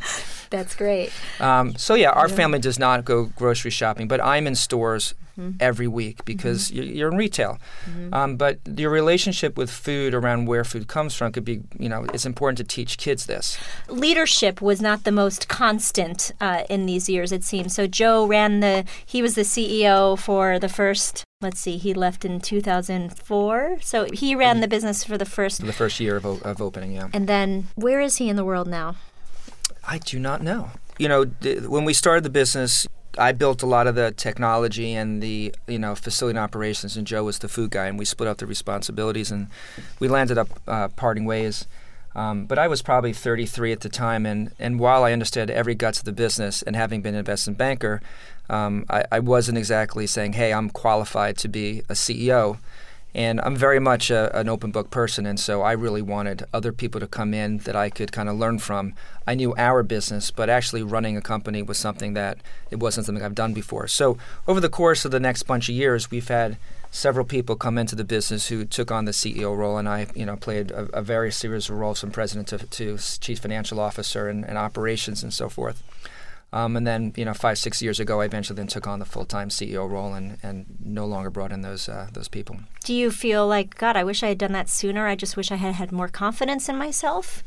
That's 0.50 0.74
great. 0.74 1.12
Um, 1.40 1.76
so 1.76 1.94
yeah, 1.94 2.10
our 2.10 2.28
yeah. 2.28 2.34
family 2.34 2.58
does 2.58 2.78
not 2.78 3.04
go 3.04 3.26
grocery 3.26 3.70
shopping, 3.70 4.08
but 4.08 4.20
I'm 4.20 4.46
in 4.46 4.54
stores 4.54 5.14
mm-hmm. 5.38 5.56
every 5.60 5.88
week 5.88 6.24
because 6.24 6.70
mm-hmm. 6.70 6.96
you're 6.96 7.10
in 7.10 7.16
retail. 7.16 7.58
Mm-hmm. 7.84 8.14
Um, 8.14 8.36
but 8.36 8.58
your 8.76 8.90
relationship 8.90 9.56
with 9.56 9.70
food 9.70 10.14
around 10.14 10.46
where 10.46 10.64
food 10.64 10.88
comes 10.88 11.14
from 11.14 11.32
could 11.32 11.44
be, 11.44 11.62
you 11.78 11.88
know, 11.88 12.04
it's 12.12 12.26
important 12.26 12.58
to 12.58 12.64
teach 12.64 12.98
kids 12.98 13.26
this. 13.26 13.58
Leadership 13.88 14.60
was 14.60 14.80
not 14.80 15.04
the 15.04 15.12
most 15.12 15.48
constant 15.48 16.32
uh, 16.40 16.64
in 16.68 16.86
these 16.86 17.08
years, 17.08 17.32
it 17.32 17.44
seems. 17.44 17.74
So 17.74 17.86
Joe 17.86 18.26
ran 18.26 18.60
the, 18.60 18.84
he 19.04 19.22
was 19.22 19.34
the 19.34 19.42
CEO 19.42 20.18
for 20.18 20.58
the 20.58 20.68
first 20.68 21.24
let's 21.40 21.60
see, 21.60 21.76
he 21.76 21.94
left 21.94 22.24
in 22.24 22.40
2004. 22.40 23.78
So 23.80 24.08
he 24.12 24.34
ran 24.34 24.60
the 24.60 24.66
business 24.66 25.04
for 25.04 25.16
the 25.16 25.24
first 25.24 25.64
the 25.64 25.72
first 25.72 26.00
year 26.00 26.16
of, 26.16 26.24
of 26.24 26.60
opening, 26.60 26.92
yeah. 26.92 27.08
And 27.12 27.28
then 27.28 27.68
where 27.76 28.00
is 28.00 28.16
he 28.16 28.28
in 28.28 28.34
the 28.34 28.44
world 28.44 28.66
now? 28.66 28.96
I 29.88 29.98
do 29.98 30.18
not 30.18 30.42
know. 30.42 30.70
You 30.98 31.08
know, 31.08 31.24
when 31.66 31.84
we 31.84 31.94
started 31.94 32.24
the 32.24 32.30
business, 32.30 32.86
I 33.16 33.32
built 33.32 33.62
a 33.62 33.66
lot 33.66 33.86
of 33.86 33.94
the 33.94 34.12
technology 34.12 34.92
and 34.94 35.22
the 35.22 35.54
you 35.66 35.78
know 35.78 35.94
facility 35.94 36.36
and 36.36 36.44
operations, 36.44 36.96
and 36.96 37.06
Joe 37.06 37.24
was 37.24 37.38
the 37.38 37.48
food 37.48 37.70
guy, 37.70 37.86
and 37.86 37.98
we 37.98 38.04
split 38.04 38.28
up 38.28 38.36
the 38.36 38.46
responsibilities, 38.46 39.30
and 39.30 39.48
we 39.98 40.08
landed 40.08 40.36
up 40.36 40.48
uh, 40.68 40.88
parting 40.88 41.24
ways. 41.24 41.66
Um, 42.14 42.46
but 42.46 42.58
I 42.58 42.68
was 42.68 42.82
probably 42.82 43.12
33 43.12 43.72
at 43.72 43.80
the 43.80 43.88
time, 43.88 44.26
and, 44.26 44.50
and 44.58 44.80
while 44.80 45.04
I 45.04 45.12
understood 45.12 45.50
every 45.50 45.74
guts 45.74 46.00
of 46.00 46.04
the 46.04 46.12
business, 46.12 46.62
and 46.62 46.74
having 46.74 47.00
been 47.00 47.14
an 47.14 47.20
investment 47.20 47.58
banker, 47.58 48.00
um, 48.50 48.86
I, 48.90 49.04
I 49.12 49.18
wasn't 49.20 49.58
exactly 49.58 50.06
saying, 50.06 50.34
"Hey, 50.34 50.52
I'm 50.52 50.68
qualified 50.68 51.36
to 51.38 51.48
be 51.48 51.80
a 51.88 51.94
CEO." 51.94 52.58
And 53.14 53.40
I'm 53.40 53.56
very 53.56 53.80
much 53.80 54.10
a, 54.10 54.36
an 54.38 54.48
open 54.48 54.70
book 54.70 54.90
person, 54.90 55.24
and 55.26 55.40
so 55.40 55.62
I 55.62 55.72
really 55.72 56.02
wanted 56.02 56.44
other 56.52 56.72
people 56.72 57.00
to 57.00 57.06
come 57.06 57.32
in 57.32 57.58
that 57.58 57.74
I 57.74 57.88
could 57.88 58.12
kind 58.12 58.28
of 58.28 58.36
learn 58.36 58.58
from. 58.58 58.94
I 59.26 59.34
knew 59.34 59.54
our 59.56 59.82
business, 59.82 60.30
but 60.30 60.50
actually 60.50 60.82
running 60.82 61.16
a 61.16 61.22
company 61.22 61.62
was 61.62 61.78
something 61.78 62.14
that 62.14 62.38
it 62.70 62.76
wasn't 62.76 63.06
something 63.06 63.24
I've 63.24 63.34
done 63.34 63.54
before. 63.54 63.88
So 63.88 64.18
over 64.46 64.60
the 64.60 64.68
course 64.68 65.04
of 65.04 65.10
the 65.10 65.20
next 65.20 65.44
bunch 65.44 65.68
of 65.68 65.74
years, 65.74 66.10
we've 66.10 66.28
had 66.28 66.58
several 66.90 67.24
people 67.24 67.56
come 67.56 67.78
into 67.78 67.96
the 67.96 68.04
business 68.04 68.48
who 68.48 68.64
took 68.64 68.90
on 68.90 69.04
the 69.04 69.12
CEO 69.12 69.56
role, 69.56 69.78
and 69.78 69.88
I, 69.88 70.06
you 70.14 70.26
know, 70.26 70.36
played 70.36 70.70
a, 70.70 70.98
a 70.98 71.02
very 71.02 71.32
serious 71.32 71.68
role 71.70 71.94
from 71.94 72.10
president 72.10 72.48
to, 72.48 72.58
to 72.58 72.98
chief 73.20 73.40
financial 73.40 73.80
officer 73.80 74.28
and, 74.28 74.44
and 74.44 74.58
operations 74.58 75.22
and 75.22 75.32
so 75.32 75.48
forth. 75.48 75.82
Um, 76.52 76.76
and 76.76 76.86
then, 76.86 77.12
you 77.16 77.24
know, 77.24 77.34
five, 77.34 77.58
six 77.58 77.82
years 77.82 78.00
ago, 78.00 78.22
I 78.22 78.24
eventually 78.24 78.56
then 78.56 78.68
took 78.68 78.86
on 78.86 79.00
the 79.00 79.04
full 79.04 79.26
time 79.26 79.50
CEO 79.50 79.88
role 79.88 80.14
and, 80.14 80.38
and 80.42 80.66
no 80.82 81.04
longer 81.04 81.30
brought 81.30 81.52
in 81.52 81.60
those 81.60 81.88
uh, 81.88 82.08
those 82.12 82.28
people. 82.28 82.56
Do 82.84 82.94
you 82.94 83.10
feel 83.10 83.46
like, 83.46 83.76
God, 83.76 83.96
I 83.96 84.04
wish 84.04 84.22
I 84.22 84.28
had 84.28 84.38
done 84.38 84.52
that 84.52 84.68
sooner? 84.68 85.06
I 85.06 85.14
just 85.14 85.36
wish 85.36 85.52
I 85.52 85.56
had 85.56 85.74
had 85.74 85.92
more 85.92 86.08
confidence 86.08 86.68
in 86.68 86.76
myself? 86.76 87.44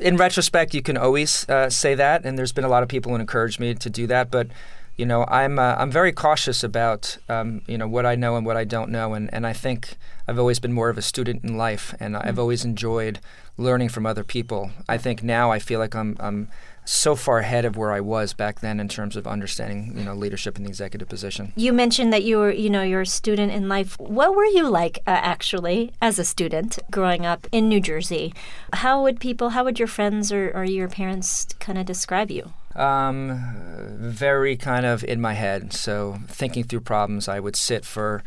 In 0.00 0.16
retrospect, 0.16 0.74
you 0.74 0.82
can 0.82 0.96
always 0.96 1.48
uh, 1.48 1.70
say 1.70 1.94
that, 1.94 2.24
and 2.24 2.38
there's 2.38 2.52
been 2.52 2.64
a 2.64 2.68
lot 2.68 2.82
of 2.82 2.88
people 2.88 3.12
who 3.12 3.20
encouraged 3.20 3.60
me 3.60 3.74
to 3.74 3.90
do 3.90 4.06
that. 4.08 4.30
But 4.30 4.48
you 4.96 5.06
know, 5.06 5.24
I'm 5.28 5.58
uh, 5.58 5.76
I'm 5.78 5.90
very 5.90 6.12
cautious 6.12 6.64
about 6.64 7.18
um, 7.28 7.62
you 7.66 7.78
know 7.78 7.86
what 7.86 8.04
I 8.04 8.16
know 8.16 8.36
and 8.36 8.44
what 8.44 8.56
I 8.56 8.64
don't 8.64 8.90
know, 8.90 9.14
and, 9.14 9.32
and 9.32 9.46
I 9.46 9.52
think 9.52 9.96
I've 10.26 10.38
always 10.38 10.58
been 10.58 10.72
more 10.72 10.88
of 10.88 10.98
a 10.98 11.02
student 11.02 11.44
in 11.44 11.56
life, 11.56 11.94
and 12.00 12.14
mm-hmm. 12.14 12.26
I've 12.26 12.38
always 12.38 12.64
enjoyed 12.64 13.20
learning 13.56 13.90
from 13.90 14.06
other 14.06 14.24
people. 14.24 14.70
I 14.88 14.98
think 14.98 15.22
now 15.22 15.52
I 15.52 15.58
feel 15.58 15.78
like 15.78 15.94
I'm 15.94 16.16
I'm 16.18 16.48
so 16.90 17.14
far 17.14 17.38
ahead 17.38 17.64
of 17.64 17.76
where 17.76 17.92
I 17.92 18.00
was 18.00 18.32
back 18.32 18.58
then 18.58 18.80
in 18.80 18.88
terms 18.88 19.14
of 19.14 19.24
understanding, 19.24 19.96
you 19.96 20.02
know, 20.02 20.12
leadership 20.12 20.56
in 20.56 20.64
the 20.64 20.68
executive 20.68 21.08
position. 21.08 21.52
You 21.54 21.72
mentioned 21.72 22.12
that 22.12 22.24
you 22.24 22.38
were, 22.38 22.50
you 22.50 22.68
know, 22.68 22.82
you're 22.82 23.02
a 23.02 23.06
student 23.06 23.52
in 23.52 23.68
life. 23.68 23.96
What 24.00 24.34
were 24.34 24.44
you 24.44 24.68
like 24.68 24.98
uh, 25.06 25.10
actually 25.10 25.92
as 26.02 26.18
a 26.18 26.24
student 26.24 26.80
growing 26.90 27.24
up 27.24 27.46
in 27.52 27.68
New 27.68 27.80
Jersey? 27.80 28.34
How 28.72 29.00
would 29.04 29.20
people, 29.20 29.50
how 29.50 29.62
would 29.62 29.78
your 29.78 29.86
friends 29.86 30.32
or, 30.32 30.50
or 30.50 30.64
your 30.64 30.88
parents 30.88 31.46
kind 31.60 31.78
of 31.78 31.86
describe 31.86 32.28
you? 32.28 32.52
Um, 32.74 33.54
very 33.96 34.56
kind 34.56 34.84
of 34.84 35.04
in 35.04 35.20
my 35.20 35.34
head. 35.34 35.72
So 35.72 36.18
thinking 36.26 36.64
through 36.64 36.80
problems, 36.80 37.28
I 37.28 37.38
would 37.38 37.54
sit 37.54 37.84
for 37.84 38.24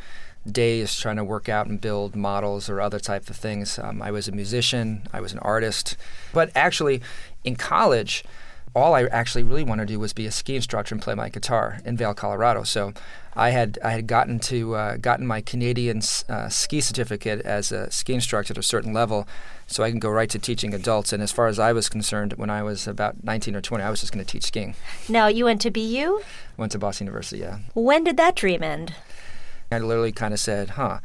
days 0.49 0.97
trying 0.97 1.17
to 1.17 1.23
work 1.26 1.49
out 1.49 1.67
and 1.67 1.82
build 1.82 2.15
models 2.15 2.69
or 2.69 2.80
other 2.80 2.99
type 2.99 3.30
of 3.30 3.36
things. 3.36 3.78
Um, 3.78 4.02
I 4.02 4.12
was 4.12 4.30
a 4.30 4.32
musician, 4.32 5.06
I 5.12 5.19
was 5.19 5.34
an 5.34 5.39
artist. 5.39 5.97
But 6.32 6.49
actually, 6.56 7.02
in 7.43 7.58
college, 7.58 8.23
all 8.76 8.96
I 8.96 9.04
actually 9.04 9.44
really 9.44 9.64
wanted 9.64 9.88
to 9.88 9.94
do 9.94 10.00
was 10.00 10.14
be 10.14 10.26
a 10.26 10.32
ski 10.32 10.56
instructor 10.56 10.96
and 10.96 11.02
play 11.02 11.14
my 11.14 11.30
guitar 11.30 11.80
in 11.86 11.96
Vail, 11.96 12.14
Colorado. 12.14 12.64
So 12.64 12.94
I 13.36 13.52
had 13.52 13.78
I 13.84 13.92
had 13.92 14.08
gotten 14.08 14.40
to 14.40 14.76
uh, 14.76 14.98
gotten 14.98 15.28
my 15.28 15.42
Canadian 15.42 16.02
uh, 16.30 16.50
ski 16.50 16.82
certificate 16.82 17.42
as 17.42 17.72
a 17.72 17.92
ski 17.92 18.14
instructor 18.14 18.54
at 18.54 18.58
a 18.58 18.64
certain 18.64 18.94
level, 18.94 19.28
so 19.68 19.84
I 19.84 19.92
can 19.92 20.00
go 20.00 20.10
right 20.10 20.30
to 20.30 20.40
teaching 20.40 20.74
adults. 20.74 21.14
And 21.14 21.22
as 21.22 21.32
far 21.32 21.48
as 21.48 21.60
I 21.60 21.72
was 21.72 21.90
concerned, 21.90 22.34
when 22.34 22.50
I 22.50 22.64
was 22.64 22.88
about 22.88 23.24
19 23.24 23.56
or 23.56 23.62
20, 23.62 23.84
I 23.84 23.90
was 23.90 24.02
just 24.02 24.12
going 24.12 24.26
to 24.26 24.32
teach 24.32 24.46
skiing. 24.46 24.76
Now 25.08 25.28
you 25.28 25.46
went 25.46 25.62
to 25.62 25.72
BU. 25.72 26.22
Went 26.58 26.72
to 26.72 26.80
Boston 26.80 27.06
University. 27.06 27.42
Yeah. 27.42 27.60
When 27.74 28.04
did 28.04 28.18
that 28.18 28.36
dream 28.36 28.64
end? 28.64 28.94
I 29.72 29.80
literally 29.80 30.12
kind 30.12 30.34
of 30.34 30.40
said, 30.40 30.72
"Huh, 30.72 31.00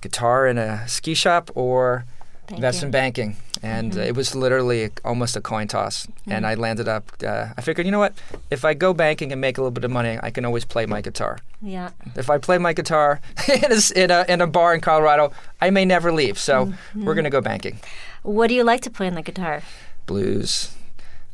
guitar 0.00 0.46
in 0.46 0.56
a 0.58 0.88
ski 0.88 1.14
shop 1.14 1.50
or." 1.54 2.04
Banking. 2.42 2.56
investment 2.56 2.92
banking, 2.92 3.36
and 3.62 3.92
Mm-hmm. 3.92 4.00
uh, 4.00 4.04
it 4.04 4.14
was 4.16 4.34
literally 4.34 4.90
almost 5.04 5.36
a 5.36 5.40
coin 5.40 5.68
toss. 5.68 6.06
And 6.26 6.44
Mm. 6.44 6.48
I 6.48 6.54
landed 6.54 6.88
up. 6.88 7.04
Uh, 7.24 7.48
I 7.56 7.60
figured, 7.62 7.86
you 7.86 7.92
know 7.92 7.98
what? 8.00 8.14
If 8.50 8.64
I 8.64 8.74
go 8.74 8.92
banking 8.92 9.32
and 9.32 9.40
make 9.40 9.58
a 9.58 9.60
little 9.60 9.70
bit 9.70 9.84
of 9.84 9.90
money, 9.90 10.18
I 10.22 10.30
can 10.30 10.44
always 10.44 10.64
play 10.64 10.86
my 10.86 11.00
guitar. 11.00 11.38
Yeah. 11.60 11.90
If 12.16 12.28
I 12.30 12.38
play 12.38 12.58
my 12.58 12.72
guitar 12.72 13.20
in 13.48 13.72
a, 13.72 13.80
in 14.04 14.10
a, 14.10 14.24
in 14.28 14.40
a 14.40 14.46
bar 14.46 14.74
in 14.74 14.80
Colorado, 14.80 15.32
I 15.60 15.70
may 15.70 15.84
never 15.84 16.12
leave. 16.12 16.38
So 16.38 16.66
Mm-hmm. 16.66 17.04
we're 17.04 17.14
going 17.14 17.24
to 17.24 17.30
go 17.30 17.40
banking. 17.40 17.78
What 18.22 18.48
do 18.48 18.54
you 18.54 18.64
like 18.64 18.80
to 18.82 18.90
play 18.90 19.06
on 19.06 19.14
the 19.14 19.22
guitar? 19.22 19.62
Blues. 20.06 20.70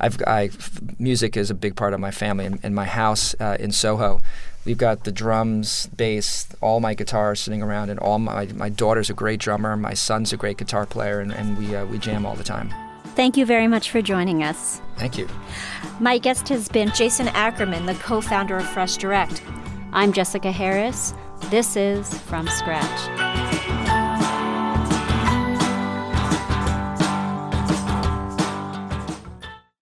I've 0.01 0.21
I, 0.27 0.51
music 0.99 1.37
is 1.37 1.51
a 1.51 1.55
big 1.55 1.75
part 1.75 1.93
of 1.93 2.01
my 2.01 2.11
family. 2.13 2.45
In, 2.45 2.59
in 2.63 2.75
my 2.75 2.85
house 2.85 3.35
uh, 3.41 3.57
in 3.59 3.73
Soho, 3.73 4.21
we've 4.69 4.77
got 4.77 5.05
the 5.05 5.13
drums, 5.13 5.87
bass, 5.97 6.47
all 6.61 6.79
my 6.79 6.93
guitars 6.93 7.41
sitting 7.41 7.63
around, 7.63 7.89
and 7.89 7.99
all 7.99 8.19
my 8.19 8.47
my 8.55 8.69
daughter's 8.69 9.09
a 9.09 9.15
great 9.15 9.41
drummer. 9.41 9.77
My 9.77 9.95
son's 9.95 10.33
a 10.33 10.37
great 10.37 10.59
guitar 10.59 10.85
player, 10.85 11.21
and, 11.21 11.33
and 11.33 11.57
we 11.57 11.75
uh, 11.75 11.87
we 11.87 11.99
jam 11.99 12.27
all 12.27 12.37
the 12.37 12.45
time. 12.45 12.73
Thank 13.17 13.37
you 13.37 13.47
very 13.47 13.67
much 13.67 13.91
for 13.91 14.01
joining 14.03 14.45
us. 14.45 14.81
Thank 14.97 15.19
you. 15.19 15.27
My 15.99 16.19
guest 16.19 16.49
has 16.51 16.69
been 16.69 16.93
Jason 16.93 17.29
Ackerman, 17.29 17.87
the 17.87 17.95
co 17.95 18.21
founder 18.21 18.59
of 18.59 18.69
Fresh 18.69 18.99
Direct. 18.99 19.43
I'm 19.93 20.13
Jessica 20.13 20.53
Harris. 20.53 21.15
This 21.51 21.75
is 21.75 22.17
From 22.25 22.47
Scratch. 22.47 23.88